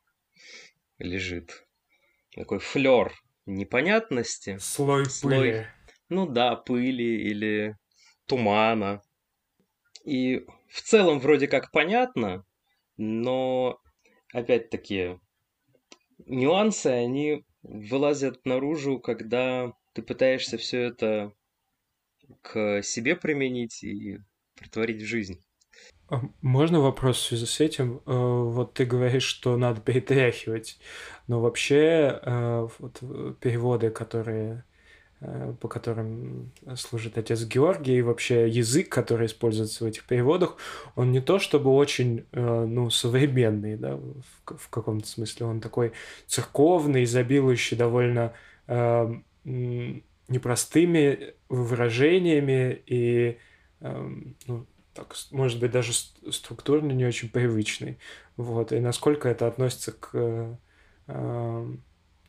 лежит. 0.99 1.67
Такой 2.35 2.59
флер 2.59 3.13
непонятности. 3.47 4.59
Слой, 4.59 5.07
Слой 5.07 5.39
пыли. 5.39 5.67
Ну 6.09 6.27
да, 6.27 6.57
пыли 6.57 7.29
или 7.29 7.77
тумана. 8.27 9.03
И 10.05 10.45
в 10.69 10.83
целом 10.83 11.19
вроде 11.19 11.49
как 11.49 11.71
понятно, 11.71 12.45
но 12.97 13.81
опять-таки 14.33 15.19
нюансы, 16.27 16.89
они 16.89 17.45
вылазят 17.63 18.45
наружу, 18.45 18.99
когда 18.99 19.73
ты 19.95 20.03
пытаешься 20.03 20.59
все 20.59 20.83
это 20.83 21.33
к 22.43 22.83
себе 22.83 23.17
применить 23.17 23.83
и 23.83 24.19
притворить 24.55 25.03
в 25.03 25.07
жизнь. 25.07 25.41
А 26.09 26.21
можно 26.43 26.81
вопрос 26.81 27.19
в 27.19 27.27
связи 27.27 27.47
с 27.47 27.61
этим? 27.61 28.01
Э, 28.07 28.13
вот 28.13 28.75
ты 28.75 28.85
говоришь, 28.85 29.25
что 29.25 29.57
надо 29.57 29.81
перетряхивать, 29.81 30.79
но 31.27 31.41
вообще 31.41 32.21
э, 32.23 32.69
вот 32.79 33.01
переводы, 33.41 33.91
которые 33.91 34.65
Э, 35.27 35.55
по 35.61 35.69
которым 35.69 36.53
служит 36.77 37.17
отец 37.17 37.45
Георгий, 37.45 37.99
и 37.99 38.03
вообще 38.03 38.49
язык, 38.49 38.91
который 38.91 39.27
используется 39.27 39.85
в 39.85 39.87
этих 39.87 40.05
переводах, 40.05 40.57
он 40.97 41.13
не 41.13 41.21
то 41.21 41.39
чтобы 41.39 41.71
очень, 41.71 42.27
э, 42.33 42.65
ну, 42.67 42.91
современный, 42.91 43.77
да, 43.77 43.99
в, 44.45 44.69
каком-то 44.69 45.07
смысле, 45.07 45.47
он 45.47 45.61
такой 45.61 45.93
церковный, 46.27 47.05
изобилующий 47.05 47.77
довольно 47.77 48.35
э, 48.67 49.15
непростыми 49.45 51.35
выражениями 51.63 52.83
и, 52.87 53.39
э, 53.81 54.11
ну, 54.47 54.67
так, 54.95 55.15
может 55.31 55.61
быть, 55.61 55.71
даже 55.71 55.93
структурно 55.93 56.93
не 56.93 57.05
очень 57.05 57.29
привычный. 57.29 57.99
Вот. 58.37 58.73
И 58.73 58.81
насколько 58.81 59.29
это 59.29 59.47
относится 59.47 59.93
к 59.93 60.11
э, 61.09 61.67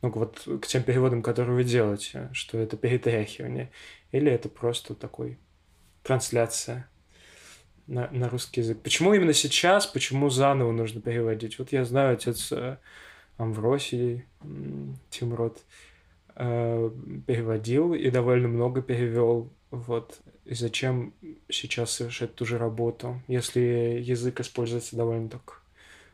ну, 0.05 0.10
вот 0.12 0.48
к 0.62 0.67
тем 0.67 0.84
переводам, 0.84 1.22
которые 1.22 1.55
вы 1.55 1.63
делаете, 1.63 2.29
что 2.34 2.58
это 2.58 2.77
перетряхивание, 2.77 3.72
или 4.12 4.32
это 4.32 4.50
просто 4.50 4.94
такой 4.94 5.39
трансляция 6.03 6.88
на, 7.88 8.10
на 8.12 8.29
русский 8.29 8.62
язык. 8.62 8.82
Почему 8.82 9.13
именно 9.13 9.34
сейчас, 9.34 9.88
почему 9.88 10.29
заново 10.29 10.72
нужно 10.72 11.01
переводить? 11.01 11.58
Вот 11.60 11.72
я 11.72 11.86
знаю, 11.86 12.13
отец 12.13 12.51
э, 12.51 12.77
Амвросий, 13.38 14.25
Тимрот, 15.10 15.63
э, 16.36 16.92
переводил 17.27 17.94
и 17.94 18.10
довольно 18.10 18.48
много 18.48 18.82
перевел. 18.82 19.50
Вот. 19.72 20.20
И 20.46 20.54
зачем 20.54 21.13
сейчас 21.50 21.92
совершать 21.92 22.36
ту 22.36 22.46
же 22.46 22.58
работу, 22.58 23.22
если 23.27 24.00
язык 24.01 24.39
используется 24.39 24.96
довольно 24.96 25.30
так, 25.30 25.62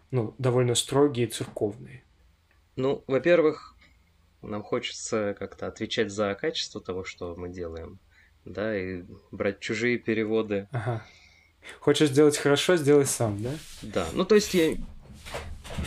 ну, 0.10 0.34
довольно 0.38 0.76
строгий 0.76 1.24
и 1.24 1.28
церковный? 1.28 2.04
Ну, 2.78 3.04
во-первых, 3.08 3.76
нам 4.42 4.64
хочется 4.64 5.36
как-то 5.38 5.68
отвечать 5.68 6.12
за 6.12 6.34
качество 6.36 6.82
того, 6.82 7.04
что 7.04 7.36
мы 7.36 7.50
делаем, 7.50 8.00
да, 8.46 8.78
и 8.78 9.04
брать 9.32 9.60
чужие 9.60 9.98
переводы. 9.98 10.68
Ага. 10.72 11.04
Хочешь 11.80 12.10
сделать 12.10 12.38
хорошо, 12.38 12.76
сделай 12.76 13.06
сам, 13.06 13.42
да? 13.44 13.52
Да, 13.82 14.08
ну 14.14 14.26
то 14.26 14.36
есть 14.36 14.54
я... 14.54 14.76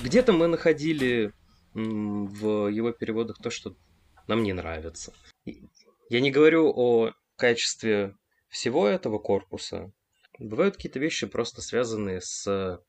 где-то 0.02 0.32
мы 0.32 0.46
находили 0.46 1.32
в 1.74 2.68
его 2.68 2.92
переводах 2.92 3.38
то, 3.38 3.50
что 3.50 3.74
нам 4.26 4.42
не 4.42 4.52
нравится. 4.52 5.12
Я 6.08 6.20
не 6.20 6.30
говорю 6.30 6.72
о 6.74 7.12
качестве 7.36 8.14
всего 8.48 8.86
этого 8.86 9.18
корпуса. 9.18 9.92
Бывают 10.38 10.76
какие-то 10.76 10.98
вещи 10.98 11.26
просто 11.26 11.62
связанные 11.62 12.20
с 12.20 12.80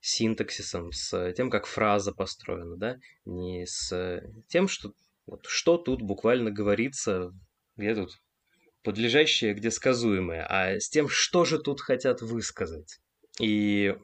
синтаксисом, 0.00 0.92
с 0.92 1.32
тем, 1.32 1.50
как 1.50 1.66
фраза 1.66 2.12
построена, 2.12 2.76
да, 2.76 2.98
не 3.24 3.66
с 3.66 4.22
тем, 4.48 4.68
что 4.68 4.92
вот, 5.26 5.46
что 5.46 5.78
тут 5.78 6.02
буквально 6.02 6.50
говорится, 6.50 7.32
где 7.76 7.94
тут 7.94 8.20
подлежащее, 8.82 9.54
где 9.54 9.70
сказуемое, 9.70 10.46
а 10.46 10.78
с 10.78 10.90
тем, 10.90 11.08
что 11.08 11.46
же 11.46 11.58
тут 11.58 11.80
хотят 11.80 12.20
высказать. 12.20 13.00
И 13.40 13.96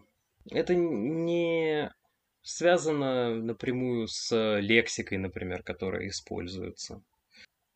это 0.50 0.75
не 0.75 1.93
связано 2.42 3.35
напрямую 3.35 4.09
с 4.09 4.59
лексикой, 4.61 5.18
например, 5.18 5.62
которая 5.62 6.09
используется. 6.09 7.02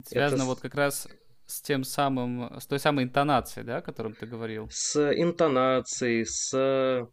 Связано 0.04 0.42
это... 0.42 0.46
вот 0.46 0.60
как 0.60 0.74
раз 0.74 1.08
с 1.46 1.60
тем 1.60 1.84
самым, 1.84 2.58
с 2.58 2.66
той 2.66 2.78
самой 2.78 3.04
интонацией, 3.04 3.66
да, 3.66 3.78
о 3.78 3.82
котором 3.82 4.14
ты 4.14 4.26
говорил? 4.26 4.68
С 4.70 5.12
интонацией, 5.12 6.24
с 6.24 7.08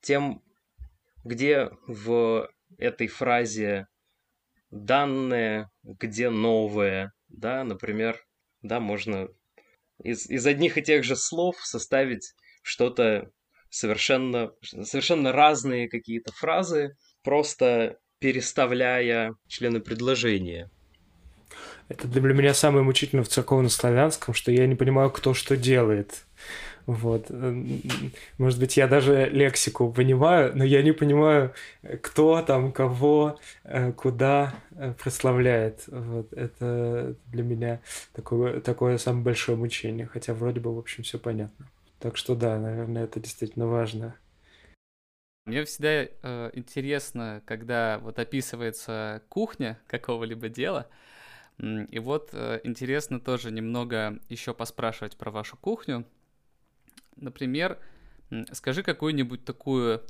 тем, 0.00 0.42
где 1.24 1.70
в 1.86 2.50
этой 2.78 3.08
фразе 3.08 3.86
данные, 4.70 5.70
где 5.82 6.30
новые, 6.30 7.12
да, 7.28 7.64
например, 7.64 8.24
да, 8.62 8.80
можно 8.80 9.28
из, 10.02 10.28
из 10.28 10.46
одних 10.46 10.78
и 10.78 10.82
тех 10.82 11.04
же 11.04 11.16
слов 11.16 11.56
составить 11.64 12.34
что-то 12.62 13.30
совершенно, 13.76 14.52
совершенно 14.62 15.32
разные 15.32 15.88
какие-то 15.88 16.32
фразы, 16.32 16.96
просто 17.22 17.98
переставляя 18.18 19.34
члены 19.48 19.80
предложения. 19.80 20.70
Это 21.88 22.08
для 22.08 22.20
меня 22.20 22.54
самое 22.54 22.82
мучительное 22.82 23.22
в 23.22 23.28
церковно-славянском, 23.28 24.34
что 24.34 24.50
я 24.50 24.66
не 24.66 24.74
понимаю, 24.74 25.10
кто 25.10 25.34
что 25.34 25.56
делает. 25.56 26.24
Вот. 26.86 27.30
Может 28.38 28.60
быть, 28.60 28.76
я 28.76 28.88
даже 28.88 29.28
лексику 29.28 29.92
понимаю, 29.92 30.52
но 30.54 30.64
я 30.64 30.82
не 30.82 30.92
понимаю, 30.92 31.52
кто 32.00 32.42
там, 32.42 32.72
кого, 32.72 33.38
э, 33.64 33.92
куда 33.92 34.54
э, 34.70 34.94
прославляет. 34.94 35.82
Вот. 35.88 36.32
Это 36.32 37.16
для 37.26 37.42
меня 37.42 37.80
такое, 38.14 38.60
такое 38.60 38.98
самое 38.98 39.24
большое 39.24 39.58
мучение, 39.58 40.06
хотя 40.06 40.32
вроде 40.32 40.60
бы, 40.60 40.74
в 40.74 40.78
общем, 40.78 41.02
все 41.02 41.18
понятно. 41.18 41.68
Так 42.06 42.16
что 42.16 42.36
да, 42.36 42.56
наверное, 42.56 43.02
это 43.02 43.18
действительно 43.18 43.66
важно. 43.66 44.16
Мне 45.44 45.64
всегда 45.64 46.04
э, 46.04 46.50
интересно, 46.52 47.42
когда 47.44 47.98
вот 47.98 48.20
описывается 48.20 49.24
кухня 49.28 49.80
какого-либо 49.88 50.48
дела, 50.48 50.86
и 51.58 51.98
вот 51.98 52.30
э, 52.32 52.60
интересно 52.62 53.18
тоже 53.18 53.50
немного 53.50 54.20
еще 54.28 54.54
поспрашивать 54.54 55.16
про 55.16 55.32
вашу 55.32 55.56
кухню. 55.56 56.06
Например, 57.16 57.76
скажи 58.52 58.84
какую-нибудь 58.84 59.44
такую 59.44 60.00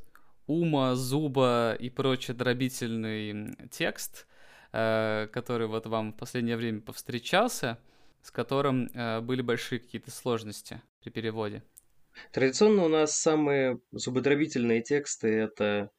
ума, 0.47 0.97
зуба 0.97 1.79
и 1.81 1.89
прочий 1.89 2.35
дробительный 2.35 3.57
текст, 3.71 4.27
э, 4.73 5.29
который 5.33 5.67
вот 5.67 5.87
вам 5.87 6.13
в 6.13 6.17
последнее 6.19 6.59
время 6.59 6.83
повстречался, 6.83 7.79
с 8.21 8.31
которым 8.31 8.91
э, 8.93 9.23
были 9.23 9.41
большие 9.41 9.79
какие-то 9.79 10.11
сложности 10.11 10.83
при 11.01 11.09
переводе. 11.09 11.63
Традиционно 12.33 12.85
у 12.85 12.89
нас 12.89 13.17
самые 13.17 13.81
зубодробительные 13.93 14.83
тексты 14.83 15.29
это 15.29 15.91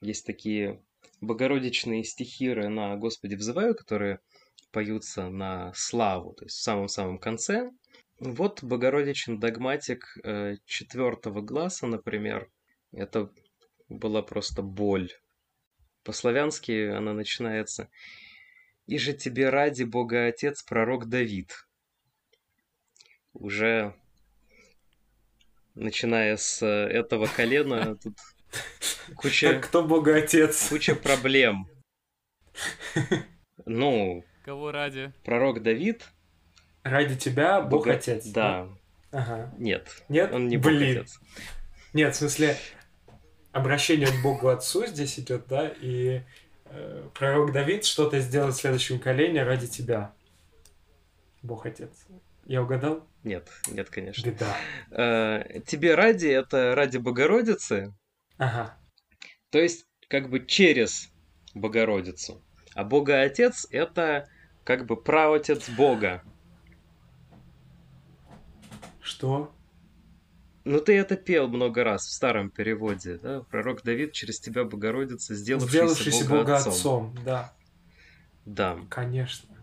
есть 0.00 0.26
такие 0.26 0.82
богородичные 1.20 2.04
стихиры 2.04 2.68
на 2.68 2.96
Господи 2.96 3.34
взываю, 3.34 3.74
которые 3.74 4.20
поются 4.72 5.28
на 5.28 5.72
славу, 5.74 6.34
то 6.34 6.44
есть 6.44 6.56
в 6.56 6.62
самом-самом 6.62 7.18
конце. 7.18 7.70
Вот 8.18 8.62
Богородичный 8.62 9.38
догматик 9.38 10.16
э, 10.22 10.56
четвертого 10.66 11.40
глаза, 11.40 11.86
например, 11.86 12.50
это 12.92 13.32
была 13.88 14.22
просто 14.22 14.62
боль. 14.62 15.10
По-славянски 16.04 16.88
она 16.88 17.12
начинается 17.12 17.90
«И 18.86 18.98
же 18.98 19.12
тебе 19.12 19.48
ради 19.50 19.84
Бога 19.84 20.26
Отец 20.26 20.62
пророк 20.62 21.08
Давид». 21.08 21.66
Уже 23.32 23.94
начиная 25.74 26.36
с 26.36 26.64
этого 26.64 27.26
колена 27.26 27.96
тут 28.02 28.16
куча... 29.16 29.54
Так 29.54 29.66
кто 29.66 29.82
Бога 29.82 30.16
Отец? 30.16 30.68
Куча 30.68 30.94
проблем. 30.94 31.68
Ну... 33.66 34.24
Кого 34.44 34.72
ради? 34.72 35.12
Пророк 35.22 35.62
Давид 35.62 36.02
Ради 36.82 37.16
тебя 37.16 37.60
Бог. 37.60 37.86
Отец. 37.86 38.26
Да. 38.26 38.68
Ага. 39.12 39.52
Нет. 39.58 39.88
Нет? 40.08 40.32
Он 40.32 40.48
не 40.48 40.56
Блин. 40.56 40.94
Бог 40.94 41.02
Отец. 41.02 41.20
Нет, 41.92 42.14
в 42.14 42.18
смысле, 42.18 42.56
обращение 43.52 44.08
к 44.08 44.22
Богу 44.22 44.48
Отцу 44.48 44.86
здесь 44.86 45.18
идет, 45.18 45.46
да, 45.48 45.68
и 45.68 46.22
э, 46.66 47.08
пророк 47.14 47.52
Давид 47.52 47.84
что-то 47.84 48.20
сделает 48.20 48.54
в 48.54 48.58
следующем 48.58 48.98
колене 48.98 49.42
ради 49.42 49.66
тебя. 49.66 50.12
Бог 51.42 51.66
Отец. 51.66 52.06
Я 52.46 52.62
угадал? 52.62 53.06
Нет, 53.22 53.48
нет, 53.68 53.90
конечно. 53.90 54.30
Беда. 54.30 54.56
Э, 54.90 55.60
тебе 55.66 55.94
ради 55.94 56.28
это 56.28 56.74
ради 56.74 56.96
Богородицы. 56.96 57.94
Ага. 58.38 58.78
То 59.50 59.58
есть, 59.58 59.86
как 60.08 60.30
бы 60.30 60.44
через 60.46 61.10
Богородицу. 61.54 62.42
А 62.74 62.84
Бога 62.84 63.20
Отец 63.20 63.66
это 63.70 64.28
как 64.64 64.86
бы 64.86 64.96
праотец 64.96 65.68
Бога. 65.68 66.22
Что? 69.00 69.52
Ну, 70.64 70.80
ты 70.80 70.96
это 70.96 71.16
пел 71.16 71.48
много 71.48 71.84
раз 71.84 72.06
в 72.06 72.12
старом 72.12 72.50
переводе, 72.50 73.18
да? 73.18 73.40
Пророк 73.50 73.82
Давид 73.82 74.12
через 74.12 74.40
тебя, 74.40 74.64
Богородица, 74.64 75.34
сделавшийся, 75.34 75.72
сделавшийся 75.72 76.24
Бога, 76.24 76.38
Бога 76.38 76.56
отцом. 76.56 76.72
отцом. 76.72 77.18
Да. 77.24 77.52
Да. 78.44 78.78
Конечно. 78.88 79.56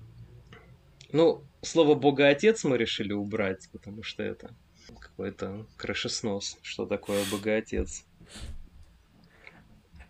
Ну, 1.11 1.43
слово 1.67 1.95
Бога 1.95 2.27
Отец 2.27 2.63
мы 2.63 2.77
решили 2.77 3.13
убрать, 3.13 3.69
потому 3.71 4.03
что 4.03 4.23
это 4.23 4.53
какой-то 4.99 5.65
крышеснос, 5.77 6.57
что 6.61 6.85
такое 6.85 7.23
Бога 7.29 7.55
Отец. 7.55 8.05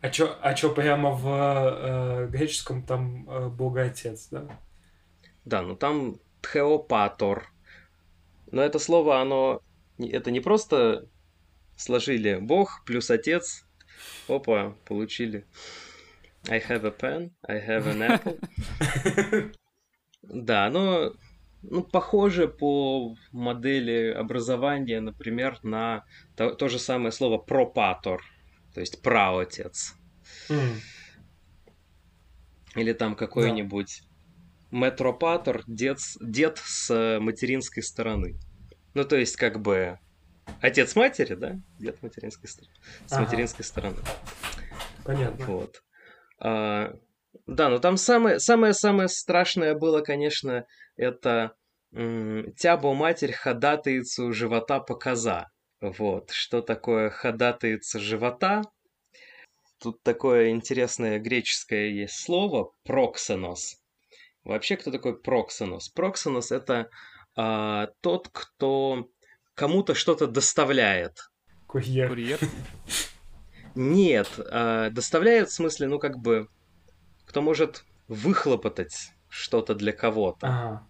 А 0.02 0.10
чё, 0.10 0.38
а 0.42 0.54
чё 0.54 0.74
прямо 0.74 1.12
в 1.12 1.28
э, 1.28 2.28
греческом 2.28 2.84
там 2.84 3.30
э, 3.30 3.50
Бога 3.50 3.84
Отец, 3.84 4.28
да? 4.30 4.60
Да, 5.46 5.62
ну 5.62 5.76
там 5.76 6.20
Тхеопатор, 6.42 7.48
но 8.52 8.62
это 8.62 8.80
слово, 8.80 9.22
оно 9.22 9.62
это 9.98 10.30
не 10.30 10.40
просто 10.40 11.08
сложили 11.76 12.36
Бог 12.36 12.84
плюс 12.86 13.10
Отец. 13.10 13.66
Опа, 14.28 14.76
получили. 14.86 15.46
I 16.48 16.60
have 16.60 16.86
a 16.86 16.92
pen, 16.92 17.32
I 17.48 17.60
have 17.60 17.88
an 17.88 18.02
apple. 18.02 19.56
Да, 20.30 20.70
но 20.70 21.14
ну, 21.62 21.84
похоже 21.84 22.48
по 22.48 23.16
модели 23.32 24.12
образования, 24.12 25.02
например, 25.02 25.60
на 25.64 26.06
то, 26.36 26.52
то 26.52 26.70
же 26.70 26.80
самое 26.80 27.12
слово 27.12 27.38
пропатор, 27.38 28.22
то 28.74 28.80
есть 28.80 29.02
праотец. 29.02 29.96
Mm. 30.50 30.76
Или 32.76 32.94
там 32.94 33.16
какой-нибудь 33.16 34.04
да. 34.72 34.78
метропатор, 34.78 35.64
дед, 35.68 36.00
дед 36.22 36.60
с 36.64 37.20
материнской 37.20 37.82
стороны. 37.82 38.38
Ну, 38.94 39.04
то 39.04 39.16
есть, 39.16 39.36
как 39.36 39.62
бы 39.62 40.00
отец 40.62 40.96
матери, 40.96 41.36
да? 41.36 41.60
Дед 41.80 42.02
материнской 42.04 42.50
стороны. 42.50 42.74
С 43.06 43.14
ага. 43.14 43.24
материнской 43.24 43.66
стороны. 43.66 43.98
Понятно. 45.04 45.46
Вот. 45.46 45.84
А, 46.40 46.94
да, 47.46 47.70
но 47.70 47.80
там 47.80 47.98
самое, 47.98 48.40
самое, 48.40 48.74
самое 48.74 49.08
страшное 49.08 49.76
было, 49.76 50.02
конечно, 50.02 50.66
это 50.96 51.56
м- 51.94 52.54
тябо 52.56 52.94
матерь 52.94 53.34
ходатайцу 53.34 54.32
живота 54.34 54.80
показа. 54.80 55.48
Вот. 55.82 56.32
Что 56.32 56.62
такое 56.62 57.10
ходатайца 57.10 58.00
живота? 58.00 58.64
Тут 59.80 60.02
такое 60.02 60.50
интересное 60.50 61.20
греческое 61.20 61.90
есть 61.90 62.20
слово 62.20 62.72
проксенос. 62.84 63.78
Вообще, 64.44 64.76
кто 64.76 64.92
такой 64.92 65.20
проксенос? 65.20 65.90
Проксенос 65.90 66.52
это 66.52 66.90
а, 67.36 67.90
тот, 68.02 68.30
кто 68.30 69.08
кому-то 69.54 69.94
что-то 69.94 70.26
доставляет. 70.26 71.20
Курьер. 71.68 72.10
Курьер? 72.10 72.40
Нет, 73.76 74.28
а, 74.52 74.90
доставляет 74.90 75.50
в 75.50 75.54
смысле, 75.54 75.88
ну 75.88 76.00
как 76.00 76.18
бы, 76.18 76.48
кто 77.28 77.42
может 77.42 77.84
выхлопотать 78.08 79.12
что-то 79.30 79.76
для 79.76 79.92
кого-то. 79.92 80.48
Ага. 80.48 80.88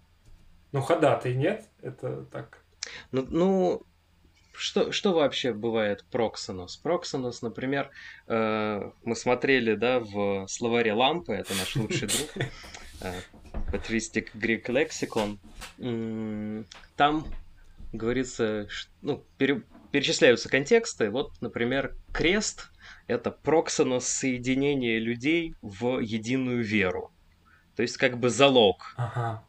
Ну, 0.72 0.82
ходатай 0.82 1.34
нет? 1.34 1.68
Это 1.82 2.24
так. 2.26 2.64
Ну, 3.12 3.26
ну 3.30 3.84
что, 4.54 4.92
что 4.92 5.14
вообще 5.14 5.54
бывает 5.54 6.06
проксонос? 6.12 6.78
Проксонос, 6.78 7.42
например, 7.42 7.90
э, 8.28 8.92
мы 9.04 9.16
смотрели, 9.16 9.76
да, 9.76 10.00
в 10.00 10.48
словаре 10.48 10.94
лампы, 10.94 11.34
это 11.34 11.54
наш 11.56 11.76
лучший 11.76 12.08
друг, 12.08 12.30
э, 13.02 13.14
Patristic 13.72 14.30
Greek 14.36 14.66
Lexicon. 14.68 15.40
Там 16.96 17.26
говорится, 17.94 18.68
ну, 19.02 19.24
пере, 19.38 19.64
перечисляются 19.92 20.50
контексты. 20.50 21.10
Вот, 21.10 21.32
например, 21.42 21.96
крест— 22.14 22.70
это 23.08 23.32
проксонос 23.32 24.08
соединение 24.08 25.00
людей 25.00 25.56
в 25.62 26.00
единую 26.00 26.64
веру. 26.64 27.12
То 27.76 27.84
есть 27.84 27.98
как 27.98 28.20
бы 28.20 28.30
залог. 28.30 28.94
Ага. 28.98 29.44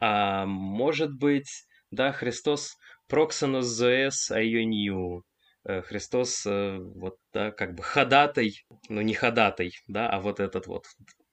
А 0.00 0.46
может 0.46 1.12
быть, 1.12 1.66
да, 1.90 2.12
Христос 2.12 2.76
проксонос 3.08 3.66
зоэс 3.66 4.30
айонию. 4.30 5.24
Э, 5.64 5.82
Христос 5.82 6.46
э, 6.46 6.78
вот, 6.78 7.16
да, 7.32 7.50
как 7.50 7.74
бы 7.74 7.82
ходатай, 7.82 8.64
ну 8.88 9.00
не 9.00 9.14
ходатай, 9.14 9.72
да, 9.88 10.08
а 10.08 10.20
вот 10.20 10.40
этот 10.40 10.66
вот 10.66 10.86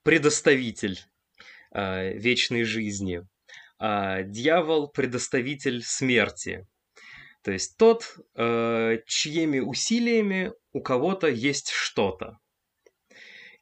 предоставитель 0.03 0.99
э, 1.71 2.13
вечной 2.17 2.63
жизни. 2.63 3.21
А 3.79 4.23
дьявол 4.23 4.89
предоставитель 4.89 5.83
смерти. 5.83 6.65
То 7.43 7.51
есть 7.51 7.77
тот, 7.77 8.17
э, 8.35 8.99
чьими 9.05 9.59
усилиями 9.59 10.53
у 10.71 10.81
кого-то 10.81 11.27
есть 11.27 11.69
что-то. 11.69 12.39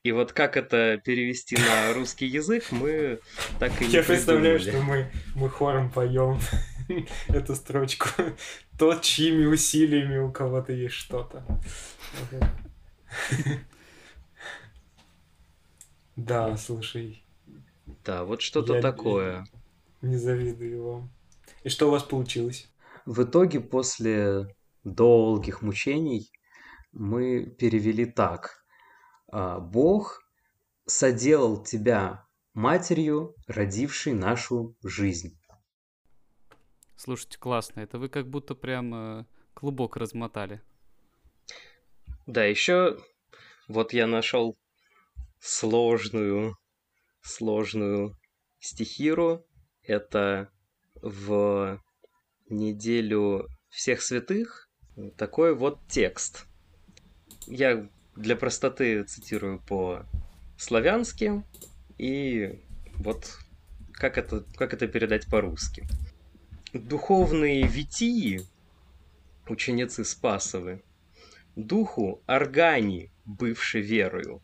И 0.03 0.11
вот 0.11 0.33
как 0.33 0.55
это 0.55 1.01
перевести 1.03 1.57
на 1.57 1.93
русский 1.95 2.27
язык, 2.27 2.71
мы 2.71 3.19
так 3.59 3.81
и 3.81 3.85
не 3.85 3.91
Я 3.91 4.03
представляю, 4.03 4.59
что 4.59 4.81
мы, 4.81 5.11
мы 5.35 5.49
хором 5.49 5.91
поем 5.91 6.39
эту 7.27 7.55
строчку. 7.55 8.07
Тот, 8.77 9.01
чьими 9.01 9.45
усилиями 9.45 10.17
у 10.17 10.31
кого-то 10.31 10.73
есть 10.73 10.95
что-то. 10.95 11.43
Да, 16.15 16.55
слушай. 16.55 17.23
Да, 18.05 18.25
вот 18.25 18.41
что-то 18.41 18.79
такое. 18.79 19.45
Не 20.01 20.17
завидую 20.17 20.83
вам. 20.83 21.11
И 21.63 21.69
что 21.69 21.87
у 21.87 21.91
вас 21.91 22.03
получилось? 22.03 22.70
В 23.05 23.23
итоге, 23.23 23.59
после 23.59 24.55
долгих 24.83 25.61
мучений, 25.61 26.31
мы 26.91 27.45
перевели 27.45 28.05
так. 28.05 28.63
«А, 29.31 29.59
Бог 29.59 30.23
соделал 30.85 31.63
тебя 31.63 32.25
матерью, 32.53 33.35
родившей 33.47 34.13
нашу 34.13 34.75
жизнь. 34.83 35.37
Слушайте, 36.95 37.37
классно. 37.39 37.79
Это 37.79 37.97
вы 37.97 38.09
как 38.09 38.29
будто 38.29 38.55
прям 38.55 38.93
э, 38.93 39.25
клубок 39.53 39.97
размотали. 39.97 40.61
Да, 42.27 42.43
еще 42.43 42.99
вот 43.67 43.93
я 43.93 44.05
нашел 44.05 44.57
сложную, 45.39 46.57
сложную 47.21 48.17
стихиру. 48.59 49.45
Это 49.81 50.51
в 51.01 51.81
неделю 52.51 53.47
всех 53.69 54.01
святых 54.01 54.69
такой 55.17 55.55
вот 55.55 55.79
текст. 55.87 56.45
Я 57.47 57.87
для 58.15 58.35
простоты 58.35 59.03
цитирую 59.03 59.59
по-славянски 59.59 61.43
и 61.97 62.61
вот 62.95 63.39
как 63.93 64.17
это, 64.17 64.45
как 64.55 64.73
это 64.73 64.87
передать 64.87 65.27
по-русски 65.27 65.87
духовные 66.73 67.67
витии, 67.67 68.41
ученицы 69.47 70.05
Спасовы, 70.05 70.83
духу 71.55 72.21
органи, 72.27 73.11
бывшей 73.25 73.81
верою. 73.81 74.41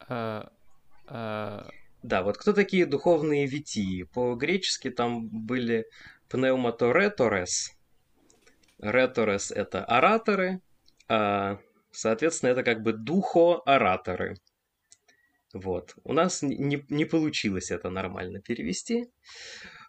А, 0.00 0.50
а... 1.06 1.68
Да, 2.02 2.22
вот 2.22 2.38
кто 2.38 2.52
такие 2.52 2.86
духовные 2.86 3.46
витии? 3.46 4.04
По-гречески 4.04 4.88
там 4.90 5.26
были 5.28 5.86
пнеуматореторес. 6.28 7.72
Реторес— 8.80 9.50
это 9.52 9.84
ораторы, 9.84 10.60
а, 11.08 11.58
соответственно, 11.90 12.50
это 12.50 12.62
как 12.62 12.82
бы 12.82 12.92
духо-ораторы. 12.92 14.36
Вот. 15.52 15.94
У 16.04 16.12
нас 16.12 16.42
не, 16.42 16.84
не 16.88 17.04
получилось 17.04 17.70
это 17.70 17.90
нормально 17.90 18.40
перевести. 18.40 19.10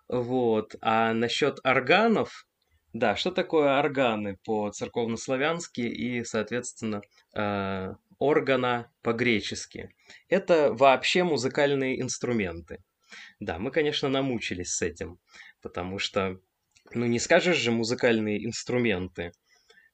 Вот. 0.07 0.75
А 0.81 1.13
насчет 1.13 1.59
органов, 1.63 2.47
да, 2.93 3.15
что 3.15 3.31
такое 3.31 3.77
органы 3.79 4.37
по 4.43 4.71
церковнославянски 4.71 5.81
и, 5.81 6.23
соответственно, 6.23 7.01
э, 7.35 7.93
органа 8.17 8.91
по-гречески? 9.03 9.93
Это 10.29 10.73
вообще 10.73 11.23
музыкальные 11.23 12.01
инструменты. 12.01 12.83
Да, 13.39 13.59
мы, 13.59 13.71
конечно, 13.71 14.07
намучились 14.09 14.73
с 14.73 14.81
этим, 14.81 15.19
потому 15.61 15.99
что, 15.99 16.39
ну, 16.93 17.05
не 17.05 17.19
скажешь 17.19 17.57
же 17.57 17.71
музыкальные 17.71 18.45
инструменты 18.45 19.31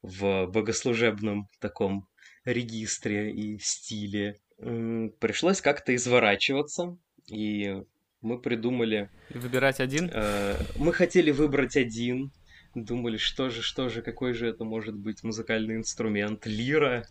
в 0.01 0.45
богослужебном 0.47 1.47
таком 1.60 2.08
регистре 2.45 3.32
и 3.32 3.58
стиле. 3.60 4.38
Пришлось 4.58 5.62
как-то 5.62 5.95
изворачиваться, 5.95 6.97
и 7.28 7.82
мы 8.21 8.39
придумали... 8.39 9.10
Выбирать 9.30 9.80
один? 9.80 10.10
Э, 10.13 10.56
мы 10.78 10.93
хотели 10.93 11.32
выбрать 11.32 11.75
один. 11.75 12.32
Думали, 12.73 13.17
что 13.17 13.49
же, 13.49 13.62
что 13.62 13.89
же, 13.89 14.01
какой 14.01 14.34
же 14.34 14.47
это 14.47 14.63
может 14.63 14.95
быть 14.95 15.23
музыкальный 15.23 15.75
инструмент. 15.75 16.45
Лира. 16.45 17.08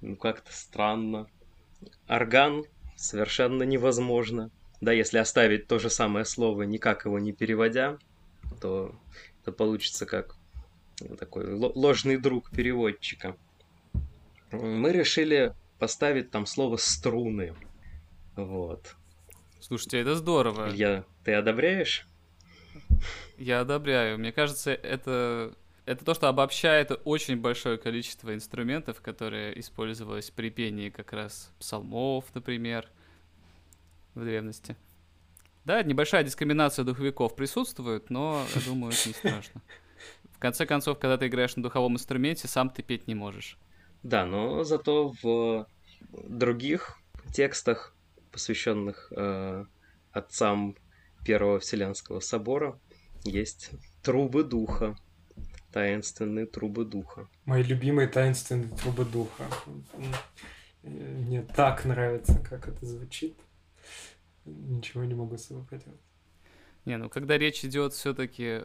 Ну, 0.00 0.16
как-то 0.16 0.52
странно. 0.52 1.26
Орган 2.08 2.64
совершенно 2.96 3.62
невозможно. 3.62 4.50
Да, 4.80 4.92
если 4.92 5.18
оставить 5.18 5.66
то 5.66 5.78
же 5.78 5.90
самое 5.90 6.24
слово, 6.24 6.62
никак 6.62 7.04
его 7.06 7.18
не 7.18 7.32
переводя, 7.32 7.98
то 8.60 8.94
это 9.42 9.52
получится 9.52 10.06
как 10.06 10.36
такой 11.18 11.52
ложный 11.52 12.16
друг 12.16 12.50
переводчика. 12.50 13.36
Мы 14.52 14.92
решили 14.92 15.54
поставить 15.78 16.30
там 16.30 16.46
слово 16.46 16.76
струны. 16.76 17.54
Вот. 18.36 18.96
Слушайте, 19.60 20.00
это 20.00 20.14
здорово. 20.14 20.68
Я, 20.68 21.04
ты 21.24 21.32
одобряешь? 21.34 22.06
Я 23.36 23.60
одобряю. 23.60 24.18
Мне 24.18 24.32
кажется, 24.32 24.72
это 24.72 25.54
это 25.86 26.04
то, 26.04 26.14
что 26.14 26.28
обобщает 26.28 26.90
очень 27.04 27.36
большое 27.36 27.78
количество 27.78 28.34
инструментов, 28.34 29.00
которые 29.00 29.58
использовались 29.60 30.32
при 30.32 30.50
пении 30.50 30.90
как 30.90 31.12
раз 31.12 31.52
псалмов, 31.60 32.24
например, 32.34 32.88
в 34.16 34.24
древности. 34.24 34.76
Да, 35.64 35.82
небольшая 35.82 36.24
дискриминация 36.24 36.84
духовиков 36.84 37.34
присутствует, 37.36 38.10
но, 38.10 38.44
я 38.54 38.60
думаю, 38.62 38.92
это 38.92 39.08
не 39.08 39.14
страшно. 39.14 39.62
В 40.32 40.38
конце 40.38 40.66
концов, 40.66 40.98
когда 40.98 41.16
ты 41.16 41.28
играешь 41.28 41.56
на 41.56 41.62
духовом 41.62 41.94
инструменте, 41.94 42.46
сам 42.46 42.70
ты 42.70 42.82
петь 42.82 43.06
не 43.06 43.14
можешь. 43.14 43.58
Да, 44.02 44.26
но 44.26 44.64
зато 44.64 45.12
в 45.22 45.66
других 46.12 46.98
текстах, 47.32 47.94
посвященных 48.30 49.12
э, 49.16 49.64
отцам 50.12 50.76
Первого 51.24 51.58
Вселенского 51.58 52.20
собора, 52.20 52.78
есть 53.24 53.70
трубы 54.02 54.44
духа, 54.44 54.96
таинственные 55.72 56.46
трубы 56.46 56.84
духа. 56.84 57.28
Мои 57.44 57.62
любимые 57.62 58.06
таинственные 58.06 58.70
трубы 58.76 59.04
духа. 59.04 59.44
Мне 60.82 61.42
так 61.42 61.84
нравится, 61.84 62.38
как 62.38 62.68
это 62.68 62.86
звучит. 62.86 63.36
Ничего 64.46 65.04
не 65.04 65.14
могу 65.14 65.36
с 65.36 65.44
собой 65.44 65.64
поделать. 65.64 66.00
Не, 66.84 66.96
ну 66.96 67.08
когда 67.08 67.36
речь 67.36 67.64
идет 67.64 67.92
все-таки 67.92 68.62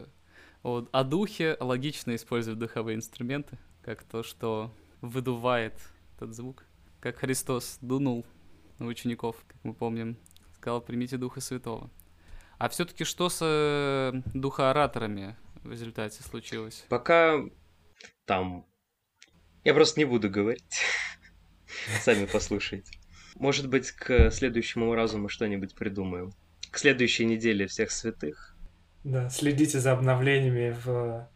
о, 0.62 0.86
о 0.92 1.04
духе, 1.04 1.56
логично 1.60 2.14
использовать 2.14 2.58
духовые 2.58 2.96
инструменты, 2.96 3.58
как 3.82 4.04
то, 4.04 4.22
что 4.22 4.72
выдувает 5.00 5.74
этот 6.16 6.34
звук. 6.34 6.64
Как 7.00 7.16
Христос 7.16 7.78
дунул 7.80 8.24
на 8.78 8.86
учеников, 8.86 9.44
как 9.46 9.56
мы 9.64 9.74
помним, 9.74 10.16
сказал, 10.54 10.80
примите 10.80 11.16
Духа 11.16 11.40
Святого. 11.40 11.90
А 12.58 12.68
все-таки 12.68 13.02
что 13.02 13.28
с 13.28 13.40
э, 13.42 14.22
духоораторами 14.34 15.36
в 15.64 15.72
результате 15.72 16.22
случилось? 16.22 16.84
Пока 16.88 17.40
там... 18.24 18.64
Я 19.64 19.74
просто 19.74 19.98
не 19.98 20.04
буду 20.04 20.30
говорить. 20.30 20.62
Сами 22.02 22.26
послушайте. 22.26 23.01
Может 23.36 23.68
быть, 23.68 23.90
к 23.90 24.30
следующему 24.30 24.94
разу 24.94 25.18
мы 25.18 25.28
что-нибудь 25.28 25.74
придумаем. 25.74 26.32
К 26.70 26.78
следующей 26.78 27.24
неделе 27.24 27.66
всех 27.66 27.90
святых. 27.90 28.56
Да, 29.04 29.28
следите 29.30 29.80
за 29.80 29.92
обновлениями 29.92 30.76
в 30.84 31.28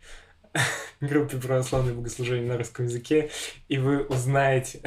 группе 1.01 1.37
православное 1.39 1.95
богослужение 1.95 2.47
на 2.47 2.59
русском 2.59 2.87
языке, 2.87 3.31
и 3.69 3.79
вы 3.79 4.05
узнаете, 4.05 4.81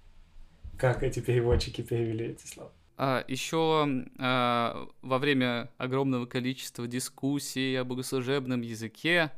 как 0.78 1.02
эти 1.02 1.20
переводчики 1.20 1.82
перевели 1.82 2.26
эти 2.26 2.46
слова. 2.46 2.72
А, 2.96 3.24
еще 3.28 3.88
а, 4.18 4.88
во 5.02 5.18
время 5.18 5.70
огромного 5.78 6.26
количества 6.26 6.86
дискуссий 6.86 7.76
о 7.76 7.84
богослужебном 7.84 8.60
языке, 8.60 9.30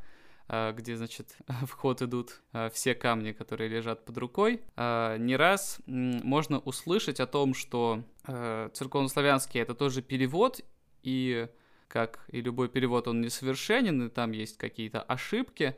где, 0.51 0.97
значит, 0.97 1.37
в 1.47 1.73
ход 1.73 2.03
идут 2.03 2.41
а, 2.53 2.71
все 2.71 2.95
камни, 2.95 3.33
которые 3.33 3.69
лежат 3.69 4.05
под 4.05 4.19
рукой, 4.19 4.63
а, 4.77 5.17
не 5.17 5.37
раз 5.37 5.81
можно 5.87 6.59
услышать 6.59 7.21
о 7.21 7.27
том, 7.27 7.55
что 7.55 8.03
а, 8.25 8.69
церковнославянский— 8.71 9.61
это 9.63 9.75
тоже 9.75 10.03
перевод, 10.03 10.61
и 11.03 11.49
как 11.91 12.25
и 12.29 12.41
любой 12.41 12.69
перевод, 12.69 13.09
он 13.09 13.21
несовершенен, 13.21 14.07
и 14.07 14.09
там 14.09 14.31
есть 14.33 14.57
какие-то 14.57 15.03
ошибки. 15.03 15.77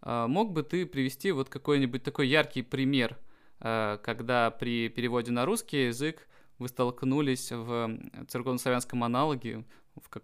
А, 0.00 0.26
мог 0.26 0.52
бы 0.52 0.62
ты 0.62 0.86
привести 0.86 1.30
вот 1.32 1.48
какой-нибудь 1.48 2.02
такой 2.02 2.28
яркий 2.28 2.62
пример, 2.62 3.18
а, 3.60 3.98
когда 3.98 4.50
при 4.50 4.88
переводе 4.88 5.30
на 5.30 5.44
русский 5.46 5.86
язык 5.86 6.28
вы 6.58 6.68
столкнулись 6.68 7.50
в 7.50 7.98
церковнославянском 8.28 9.02
аналоге 9.02 9.64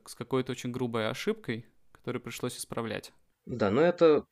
с 0.04 0.14
какой-то 0.14 0.52
очень 0.52 0.72
грубой 0.72 1.08
ошибкой, 1.08 1.66
которую 1.92 2.22
пришлось 2.22 2.56
исправлять? 2.56 3.12
Да, 3.48 3.70
ну 3.70 3.80
это, 3.80 4.26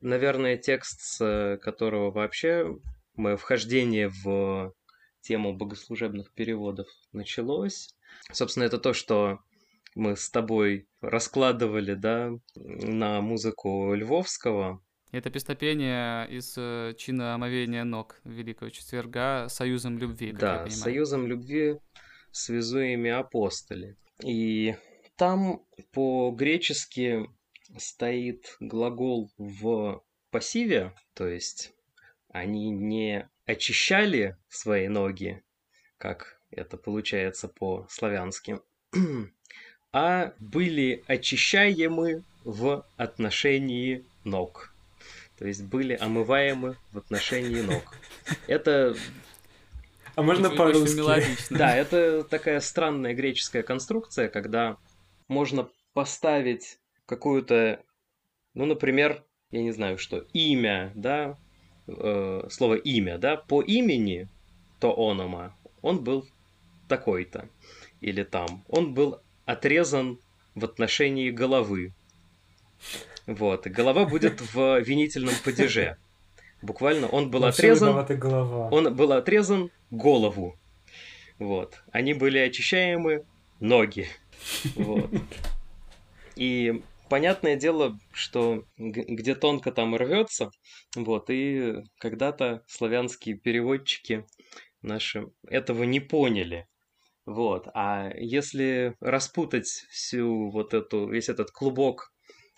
наверное, 0.00 0.56
текст, 0.56 1.00
с 1.00 1.58
которого 1.60 2.12
вообще 2.12 2.78
мое 3.16 3.36
вхождение 3.36 4.08
в 4.08 4.72
тему 5.20 5.52
богослужебных 5.52 6.32
переводов 6.32 6.86
началось. 7.12 7.96
Собственно, 8.32 8.64
это 8.64 8.78
то, 8.78 8.92
что 8.92 9.40
мы 9.96 10.16
с 10.16 10.30
тобой 10.30 10.86
раскладывали, 11.00 11.94
да, 11.94 12.30
на 12.54 13.20
музыку 13.20 13.92
Львовского. 13.94 14.80
Это 15.10 15.30
песнопение 15.30 16.30
из 16.30 16.54
э, 16.56 16.94
чина 16.96 17.34
омовения 17.34 17.82
ног 17.82 18.20
Великого 18.22 18.70
Четверга 18.70 19.48
«Союзом 19.48 19.98
любви», 19.98 20.32
как 20.32 20.40
я 20.42 20.46
Да, 20.46 20.54
понимаю. 20.58 20.70
«Союзом 20.70 21.26
любви 21.26 21.78
связуеми 22.30 23.10
апостоли». 23.10 23.96
И 24.22 24.76
там 25.16 25.64
по-гречески 25.92 27.28
стоит 27.76 28.56
глагол 28.60 29.30
в 29.38 30.02
пассиве, 30.30 30.92
то 31.14 31.26
есть 31.26 31.72
они 32.30 32.70
не 32.70 33.28
очищали 33.46 34.36
свои 34.48 34.88
ноги, 34.88 35.42
как 35.96 36.38
это 36.50 36.76
получается 36.76 37.48
по-славянски, 37.48 38.60
а 39.92 40.32
были 40.38 41.04
очищаемы 41.06 42.22
в 42.44 42.86
отношении 42.96 44.04
ног. 44.24 44.72
То 45.38 45.46
есть 45.46 45.62
были 45.64 45.94
омываемы 45.94 46.76
в 46.92 46.98
отношении 46.98 47.60
ног. 47.60 47.96
Это, 48.48 48.96
А 50.16 50.22
можно 50.22 50.50
по-русски? 50.50 51.54
да, 51.54 51.76
это 51.76 52.24
такая 52.24 52.60
странная 52.60 53.14
греческая 53.14 53.62
конструкция, 53.62 54.28
когда 54.28 54.76
можно 55.28 55.68
поставить 55.92 56.78
какую-то, 57.08 57.80
ну, 58.54 58.66
например, 58.66 59.24
я 59.50 59.62
не 59.62 59.72
знаю 59.72 59.98
что, 59.98 60.18
имя, 60.34 60.92
да, 60.94 61.36
э, 61.86 62.42
слово 62.50 62.74
имя, 62.74 63.18
да, 63.18 63.36
по 63.36 63.62
имени 63.62 64.28
то 64.78 64.92
онома, 64.92 65.56
он 65.80 66.04
был 66.04 66.26
такой-то, 66.86 67.48
или 68.00 68.22
там, 68.22 68.62
он 68.68 68.92
был 68.92 69.20
отрезан 69.46 70.20
в 70.54 70.64
отношении 70.64 71.30
головы. 71.30 71.92
Вот, 73.26 73.66
и 73.66 73.70
голова 73.70 74.04
будет 74.04 74.40
в 74.52 74.78
винительном 74.80 75.34
падеже. 75.44 75.96
Буквально 76.60 77.08
он 77.08 77.30
был 77.30 77.40
Вообще 77.40 77.72
отрезан, 77.72 77.96
он 78.70 78.94
был 78.94 79.12
отрезан 79.12 79.70
голову. 79.90 80.58
Вот. 81.38 81.80
Они 81.92 82.14
были 82.14 82.38
очищаемы 82.38 83.24
ноги. 83.60 84.08
Вот. 84.76 85.10
И 86.36 86.82
понятное 87.08 87.56
дело, 87.56 87.98
что 88.12 88.64
где 88.76 89.34
тонко 89.34 89.72
там 89.72 89.96
рвется, 89.96 90.50
вот, 90.94 91.30
и 91.30 91.74
когда-то 91.98 92.62
славянские 92.66 93.36
переводчики 93.36 94.24
наши 94.82 95.26
этого 95.46 95.84
не 95.84 96.00
поняли. 96.00 96.66
Вот. 97.26 97.68
А 97.74 98.10
если 98.16 98.94
распутать 99.00 99.66
всю 99.90 100.50
вот 100.50 100.72
эту, 100.72 101.08
весь 101.08 101.28
этот 101.28 101.50
клубок 101.50 102.12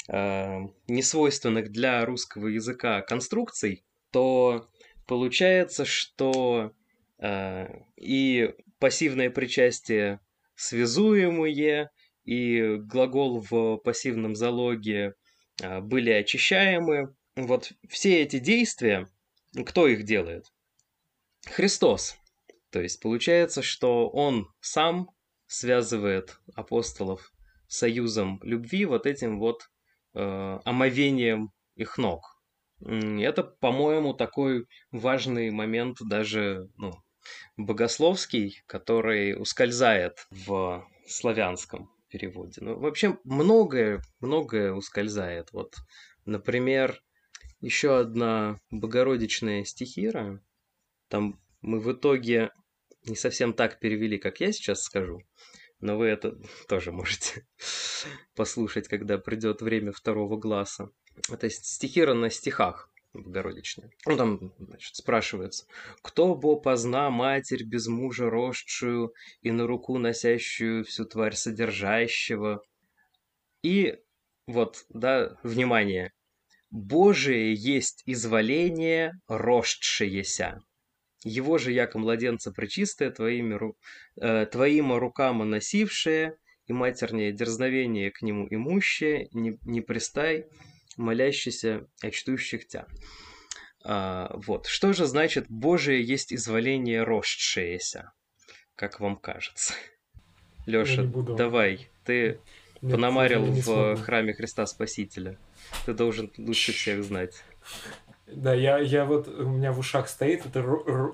э, 0.09 0.61
несвойственных 0.87 1.73
для 1.73 2.05
русского 2.05 2.47
языка 2.47 3.01
конструкций, 3.01 3.85
то 4.13 4.69
получается, 5.09 5.85
что 5.85 6.73
э, 7.19 7.67
и 7.97 8.55
пассивное 8.79 9.31
причастие 9.31 10.21
связуемые, 10.55 11.91
и 12.25 12.77
глагол 12.77 13.41
в 13.41 13.79
пассивном 13.79 14.35
залоге 14.35 15.15
э, 15.63 15.81
были 15.81 16.11
очищаемы. 16.11 17.15
Вот 17.37 17.73
все 17.89 18.23
эти 18.23 18.39
действия, 18.39 19.09
кто 19.67 19.87
их 19.87 20.05
делает? 20.05 20.47
Христос. 21.47 22.17
То 22.71 22.81
есть 22.81 23.01
получается, 23.01 23.63
что 23.63 24.09
он 24.09 24.49
сам 24.61 25.11
связывает 25.47 26.39
апостолов 26.55 27.33
союзом 27.67 28.41
любви 28.43 28.85
вот 28.85 29.07
этим 29.07 29.39
вот 29.39 29.71
э, 30.15 30.59
омовением 30.65 31.51
их 31.75 31.99
ног. 31.99 32.41
Это, 32.81 33.43
по-моему, 33.43 34.15
такой 34.15 34.67
важный 34.91 35.51
момент 35.51 35.99
даже 36.01 36.71
ну, 36.79 36.93
богословский, 37.59 38.63
который 38.67 39.41
ускользает 39.41 40.27
в 40.31 40.87
славянском 41.07 41.91
переводе. 42.11 42.61
Ну, 42.61 42.79
вообще 42.79 43.19
многое, 43.25 44.03
многое 44.21 44.73
ускользает. 44.73 45.53
Вот, 45.53 45.77
например, 46.25 47.03
еще 47.61 47.99
одна 47.99 48.61
богородичная 48.71 49.65
стихира. 49.65 50.43
Там 51.09 51.41
мы 51.61 51.81
в 51.81 51.93
итоге 51.93 52.51
не 53.07 53.17
совсем 53.17 53.53
так 53.53 53.81
перевели, 53.81 54.19
как 54.19 54.41
я 54.41 54.53
сейчас 54.53 54.83
скажу, 54.83 55.23
но 55.81 55.97
вы 55.97 56.07
это 56.07 56.39
тоже 56.69 56.93
можете 56.93 57.47
послушать, 58.35 58.89
когда 58.89 59.19
придет 59.19 59.63
время 59.63 59.93
второго 59.93 60.37
глаза. 60.37 60.91
Это 61.31 61.51
стихира 61.51 62.15
на 62.15 62.31
стихах 62.31 62.91
Богородичная. 63.13 63.91
Ну, 64.07 64.17
там, 64.17 64.55
значит, 64.59 64.95
спрашивается, 64.95 65.67
«Кто 66.03 66.35
бо 66.35 66.61
позна 66.61 67.11
матерь 67.11 67.65
без 67.65 67.89
мужа 67.89 68.31
росшую 68.31 69.13
и 69.43 69.51
на 69.51 69.67
руку 69.67 69.99
носящую 69.99 70.85
всю 70.85 71.05
тварь 71.05 71.35
содержащего?» 71.35 72.63
И 73.63 73.99
вот, 74.47 74.85
да, 74.89 75.39
внимание, 75.43 76.13
«Божие 76.71 77.53
есть 77.55 78.03
изволение 78.07 79.13
росшееся». 79.27 80.61
Его 81.25 81.59
же, 81.59 81.73
яко 81.73 81.99
младенца 81.99 82.51
пречистое, 82.51 83.11
твоими, 83.11 83.55
ру- 83.55 83.77
э, 84.21 84.47
твоим 84.47 84.95
рукам 84.95 85.49
носившее, 85.51 86.37
и 86.67 86.73
матернее 86.73 87.33
дерзновение 87.33 88.13
к 88.13 88.23
нему 88.23 88.47
имущее, 88.49 89.29
не, 89.33 89.59
не 89.63 89.81
пристай, 89.81 90.47
молящийся 91.01 91.87
о 92.01 92.11
чтущих 92.11 92.67
тя. 92.69 92.87
А, 93.83 94.31
вот. 94.35 94.67
Что 94.67 94.93
же 94.93 95.07
значит 95.07 95.47
«Божие 95.49 96.03
есть 96.05 96.33
изволение 96.33 97.03
росшееся», 97.03 98.13
как 98.77 99.01
вам 99.01 99.17
кажется? 99.17 99.75
Лёша, 100.67 101.05
давай, 101.05 101.89
ты 102.05 102.39
Нет, 102.83 102.93
пономарил 102.93 103.45
в 103.45 103.63
смогу. 103.63 103.97
храме 103.97 104.35
Христа 104.35 104.67
Спасителя. 104.67 105.39
Ты 105.87 105.95
должен 105.95 106.31
лучше 106.39 106.73
всех 106.73 107.03
знать. 107.03 107.43
Да, 108.27 108.55
я, 108.55 108.79
я 108.79 109.05
вот, 109.05 109.29
у 109.29 109.49
меня 109.49 109.73
в 109.73 109.79
ушах 109.79 110.09
стоит 110.09 110.47
это 110.47 110.63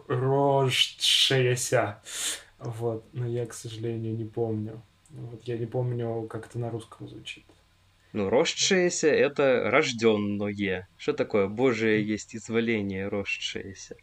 рожшееся. 0.08 2.02
Вот, 2.58 3.04
но 3.12 3.26
я, 3.26 3.46
к 3.46 3.54
сожалению, 3.54 4.14
не 4.14 4.24
помню. 4.24 4.82
Вот 5.10 5.42
я 5.44 5.56
не 5.56 5.66
помню, 5.66 6.26
как 6.28 6.46
это 6.46 6.58
на 6.58 6.70
русском 6.70 7.08
звучит. 7.08 7.44
Ну, 8.12 8.30
росшееся— 8.30 9.08
это 9.08 9.70
рожденное. 9.70 10.88
Что 10.96 11.12
такое? 11.12 11.48
Божие 11.48 12.06
есть 12.06 12.34
изволение 12.34 13.08
росшееся. 13.08 13.96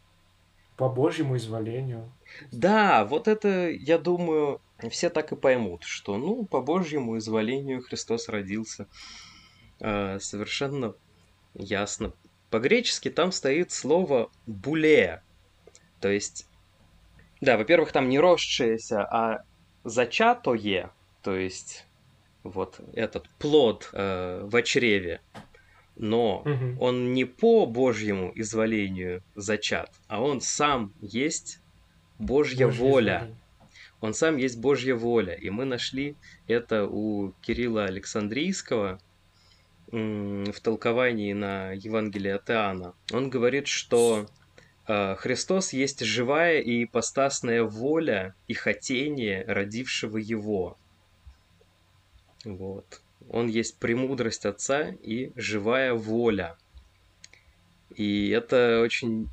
По 0.76 0.88
Божьему 0.88 1.36
изволению. 1.36 2.12
Да, 2.50 3.04
вот 3.04 3.28
это, 3.28 3.70
я 3.70 3.98
думаю, 3.98 4.60
все 4.90 5.08
так 5.08 5.32
и 5.32 5.36
поймут, 5.36 5.84
что, 5.84 6.16
ну, 6.16 6.44
по 6.44 6.60
Божьему 6.60 7.16
изволению 7.18 7.82
Христос 7.82 8.28
родился. 8.28 8.88
А, 9.80 10.18
совершенно 10.18 10.94
ясно. 11.54 12.12
По-гречески 12.50 13.10
там 13.10 13.32
стоит 13.32 13.72
слово 13.72 14.30
«буле». 14.46 15.22
То 16.00 16.08
есть, 16.08 16.46
да, 17.40 17.56
во-первых, 17.56 17.92
там 17.92 18.08
не 18.08 18.18
росшееся, 18.18 19.02
а 19.02 19.44
зачатое, 19.84 20.92
то 21.22 21.34
есть 21.34 21.83
вот 22.44 22.80
этот 22.92 23.28
плод 23.38 23.90
э, 23.92 24.42
в 24.44 24.62
чреве, 24.62 25.20
но 25.96 26.40
угу. 26.40 26.76
он 26.80 27.12
не 27.12 27.24
по 27.24 27.66
Божьему 27.66 28.30
изволению 28.34 29.22
зачат, 29.34 29.90
а 30.06 30.22
он 30.22 30.40
сам 30.40 30.92
есть 31.00 31.60
Божья 32.18 32.66
Божья 32.66 32.66
воля. 32.68 33.16
Изволение. 33.16 33.44
Он 34.04 34.12
сам 34.12 34.36
есть 34.36 34.58
Божья 34.58 34.94
воля. 34.94 35.32
И 35.32 35.48
мы 35.48 35.64
нашли 35.64 36.16
это 36.46 36.86
у 36.86 37.32
Кирилла 37.40 37.86
Александрийского 37.86 39.00
в 39.90 40.60
толковании 40.62 41.32
на 41.32 41.72
Евангелие 41.72 42.34
от 42.34 42.50
Иоанна. 42.50 42.94
Он 43.12 43.30
говорит, 43.30 43.66
что 43.66 44.26
э, 44.86 45.14
Христос 45.16 45.72
есть 45.72 46.00
живая 46.04 46.60
и 46.60 46.84
ипостасная 46.84 47.62
воля 47.62 48.34
и 48.46 48.52
хотение 48.52 49.42
родившего 49.46 50.18
Его. 50.18 50.76
Вот. 52.44 53.00
Он 53.30 53.48
есть 53.48 53.78
премудрость 53.78 54.44
Отца 54.46 54.90
и 55.02 55.32
живая 55.36 55.94
воля. 55.94 56.56
И 57.94 58.28
это 58.30 58.80
очень... 58.82 59.28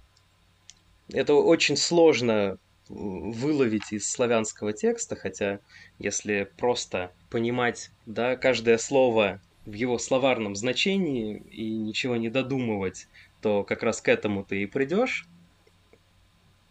Это 1.13 1.33
очень 1.33 1.75
сложно 1.75 2.57
выловить 2.87 3.91
из 3.91 4.09
славянского 4.09 4.73
текста, 4.73 5.15
хотя 5.15 5.59
если 5.99 6.49
просто 6.57 7.11
понимать 7.29 7.91
да, 8.05 8.35
каждое 8.35 8.77
слово 8.77 9.41
в 9.65 9.73
его 9.73 9.97
словарном 9.97 10.55
значении 10.55 11.37
и 11.51 11.69
ничего 11.71 12.15
не 12.15 12.29
додумывать, 12.29 13.07
то 13.41 13.63
как 13.63 13.83
раз 13.83 14.01
к 14.01 14.07
этому 14.07 14.43
ты 14.43 14.63
и 14.63 14.65
придешь. 14.65 15.27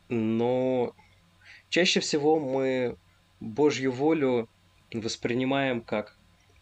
Но 0.09 0.94
чаще 1.68 2.00
всего 2.00 2.38
мы 2.38 2.96
Божью 3.40 3.92
волю 3.92 4.48
воспринимаем 4.92 5.81
как 5.81 6.16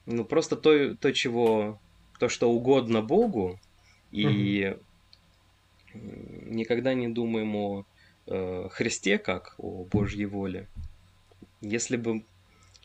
ну, 0.08 0.24
просто 0.24 0.56
то, 0.56 0.94
то, 0.94 1.12
чего, 1.12 1.78
то, 2.18 2.28
что 2.28 2.50
угодно 2.50 3.02
Богу, 3.02 3.60
и 4.10 4.74
угу. 5.92 6.00
никогда 6.46 6.94
не 6.94 7.08
думаем 7.08 7.54
о 7.54 7.84
э, 8.26 8.68
Христе 8.70 9.18
как 9.18 9.54
о 9.58 9.84
Божьей 9.84 10.24
воле. 10.24 10.66
Если 11.60 11.98
бы, 11.98 12.24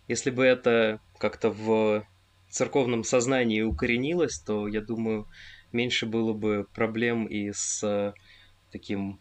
если 0.10 0.32
бы 0.32 0.44
это 0.44 1.00
как-то 1.18 1.50
в 1.50 2.06
церковном 2.50 3.06
сознании 3.06 3.62
укоренилось, 3.62 4.40
то, 4.40 4.68
я 4.68 4.82
думаю, 4.82 5.26
меньше 5.72 6.06
было 6.06 6.34
бы 6.34 6.68
проблем 6.74 7.26
и 7.26 7.54
с 7.54 8.14
таким 8.70 9.20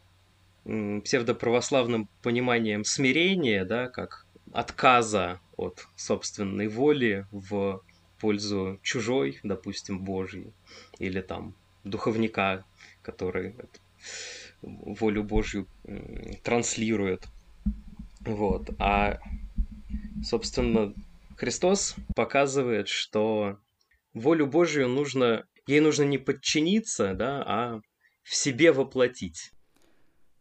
псевдоправославным 0.65 2.09
пониманием 2.21 2.85
смирения, 2.85 3.65
да, 3.65 3.88
как 3.88 4.27
отказа 4.53 5.41
от 5.57 5.87
собственной 5.95 6.67
воли 6.67 7.27
в 7.31 7.81
пользу 8.22 8.78
чужой, 8.82 9.40
допустим, 9.42 9.98
Божьей, 9.98 10.52
или 11.00 11.20
там 11.20 11.54
духовника, 11.82 12.64
который 13.02 13.56
волю 14.62 15.24
Божью 15.24 15.66
транслирует. 16.44 17.26
Вот. 18.20 18.70
А, 18.78 19.18
собственно, 20.24 20.94
Христос 21.37 21.96
показывает, 22.14 22.87
что 22.87 23.58
волю 24.14 24.46
Божью 24.46 24.88
нужно, 24.88 25.44
ей 25.66 25.80
нужно 25.80 26.04
не 26.04 26.18
подчиниться, 26.18 27.14
да, 27.14 27.42
а 27.44 27.80
в 28.22 28.35
себе 28.37 28.70
воплотить. 28.70 29.50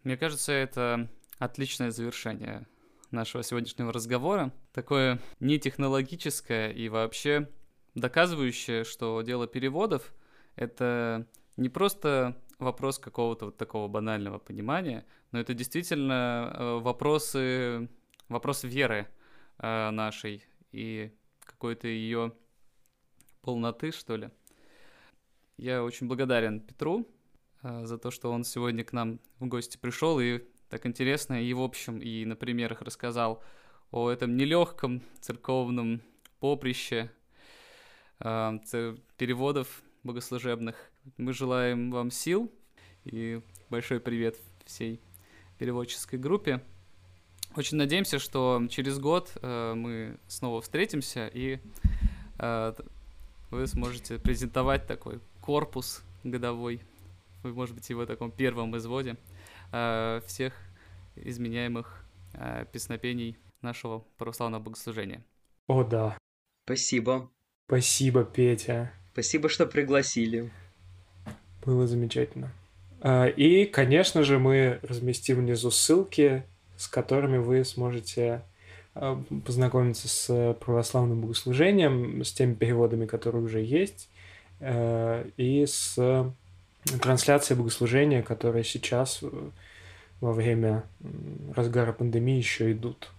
Мне 0.03 0.17
кажется, 0.17 0.51
это 0.51 1.09
отличное 1.39 1.89
завершение 1.89 2.67
нашего 3.09 3.41
сегодняшнего 3.41 3.91
разговора. 3.91 4.53
Такое 4.71 5.19
нетехнологическое 5.39 6.71
и 6.71 6.89
вообще 6.89 7.49
доказывающее, 7.95 8.83
что 8.83 9.21
дело 9.21 9.47
переводов— 9.47 10.13
это 10.55 11.27
не 11.57 11.69
просто 11.69 12.37
вопрос 12.59 12.99
какого-то 12.99 13.45
вот 13.45 13.57
такого 13.57 13.87
банального 13.87 14.39
понимания, 14.39 15.05
но 15.31 15.39
это 15.39 15.53
действительно 15.53 16.53
э, 16.53 16.79
вопросы, 16.79 17.89
вопрос 18.29 18.63
веры 18.63 19.07
э, 19.57 19.89
нашей 19.89 20.45
и 20.71 21.11
какой-то 21.43 21.87
ее 21.87 22.33
полноты, 23.41 23.91
что 23.91 24.15
ли. 24.15 24.29
Я 25.57 25.83
очень 25.83 26.07
благодарен 26.07 26.59
Петру 26.59 27.07
э, 27.63 27.85
за 27.85 27.97
то, 27.97 28.11
что 28.11 28.31
он 28.31 28.43
сегодня 28.43 28.83
к 28.83 28.93
нам 28.93 29.19
в 29.39 29.47
гости 29.47 29.77
пришел 29.77 30.19
и 30.19 30.43
так 30.69 30.85
интересно 30.85 31.43
и 31.43 31.53
в 31.53 31.61
общем 31.61 31.99
и 31.99 32.25
на 32.25 32.35
примерах 32.35 32.81
рассказал 32.81 33.43
о 33.91 34.09
этом 34.09 34.37
нелегком 34.37 35.03
церковном 35.19 36.01
поприще, 36.39 37.11
переводов 38.21 39.81
богослужебных. 40.03 40.75
Мы 41.17 41.33
желаем 41.33 41.91
вам 41.91 42.11
сил 42.11 42.51
и 43.03 43.41
большой 43.69 43.99
привет 43.99 44.37
всей 44.65 44.99
переводческой 45.57 46.19
группе. 46.19 46.61
Очень 47.55 47.77
надеемся, 47.77 48.19
что 48.19 48.61
через 48.69 48.99
год 48.99 49.31
э, 49.41 49.73
мы 49.75 50.17
снова 50.27 50.61
встретимся 50.61 51.27
и 51.27 51.59
э, 52.39 52.73
вы 53.49 53.67
сможете 53.67 54.19
презентовать 54.19 54.87
такой 54.87 55.19
корпус 55.41 56.03
годовой, 56.23 56.81
вы, 57.43 57.53
может 57.53 57.75
быть, 57.75 57.89
его 57.89 58.05
таком 58.05 58.31
первом 58.31 58.77
изводе 58.77 59.17
э, 59.71 60.21
всех 60.25 60.53
изменяемых 61.15 62.05
э, 62.33 62.65
песнопений 62.71 63.37
нашего 63.61 64.05
православного 64.17 64.61
богослужения. 64.63 65.25
О, 65.67 65.83
да. 65.83 66.17
Спасибо. 66.65 67.29
Спасибо, 67.71 68.25
Петя. 68.25 68.91
Спасибо, 69.13 69.47
что 69.47 69.65
пригласили. 69.65 70.51
Было 71.65 71.87
замечательно. 71.87 72.51
А, 72.99 73.27
и, 73.27 73.63
конечно 73.63 74.23
же, 74.23 74.39
мы 74.39 74.79
разместим 74.81 75.37
внизу 75.37 75.71
ссылки, 75.71 76.43
с 76.75 76.89
которыми 76.89 77.37
вы 77.37 77.63
сможете 77.63 78.41
а, 78.93 79.23
познакомиться 79.45 80.09
с 80.09 80.53
православным 80.59 81.21
богослужением, 81.21 82.25
с 82.25 82.33
теми 82.33 82.55
переводами, 82.55 83.05
которые 83.05 83.41
уже 83.41 83.61
есть, 83.61 84.09
а, 84.59 85.25
и 85.37 85.65
с 85.65 85.97
трансляцией 87.01 87.57
богослужения, 87.57 88.21
которые 88.21 88.65
сейчас 88.65 89.21
во 90.19 90.33
время 90.33 90.83
разгара 91.55 91.93
пандемии 91.93 92.35
еще 92.35 92.73
идут. 92.73 93.11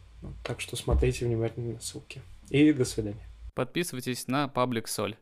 Так 0.44 0.60
что 0.60 0.76
смотрите 0.76 1.24
внимательно 1.24 1.72
на 1.72 1.80
ссылки. 1.80 2.20
И 2.50 2.70
до 2.74 2.84
свидания. 2.84 3.31
Подписывайтесь 3.54 4.28
на 4.28 4.48
паблик 4.48 4.88
Соль. 4.88 5.16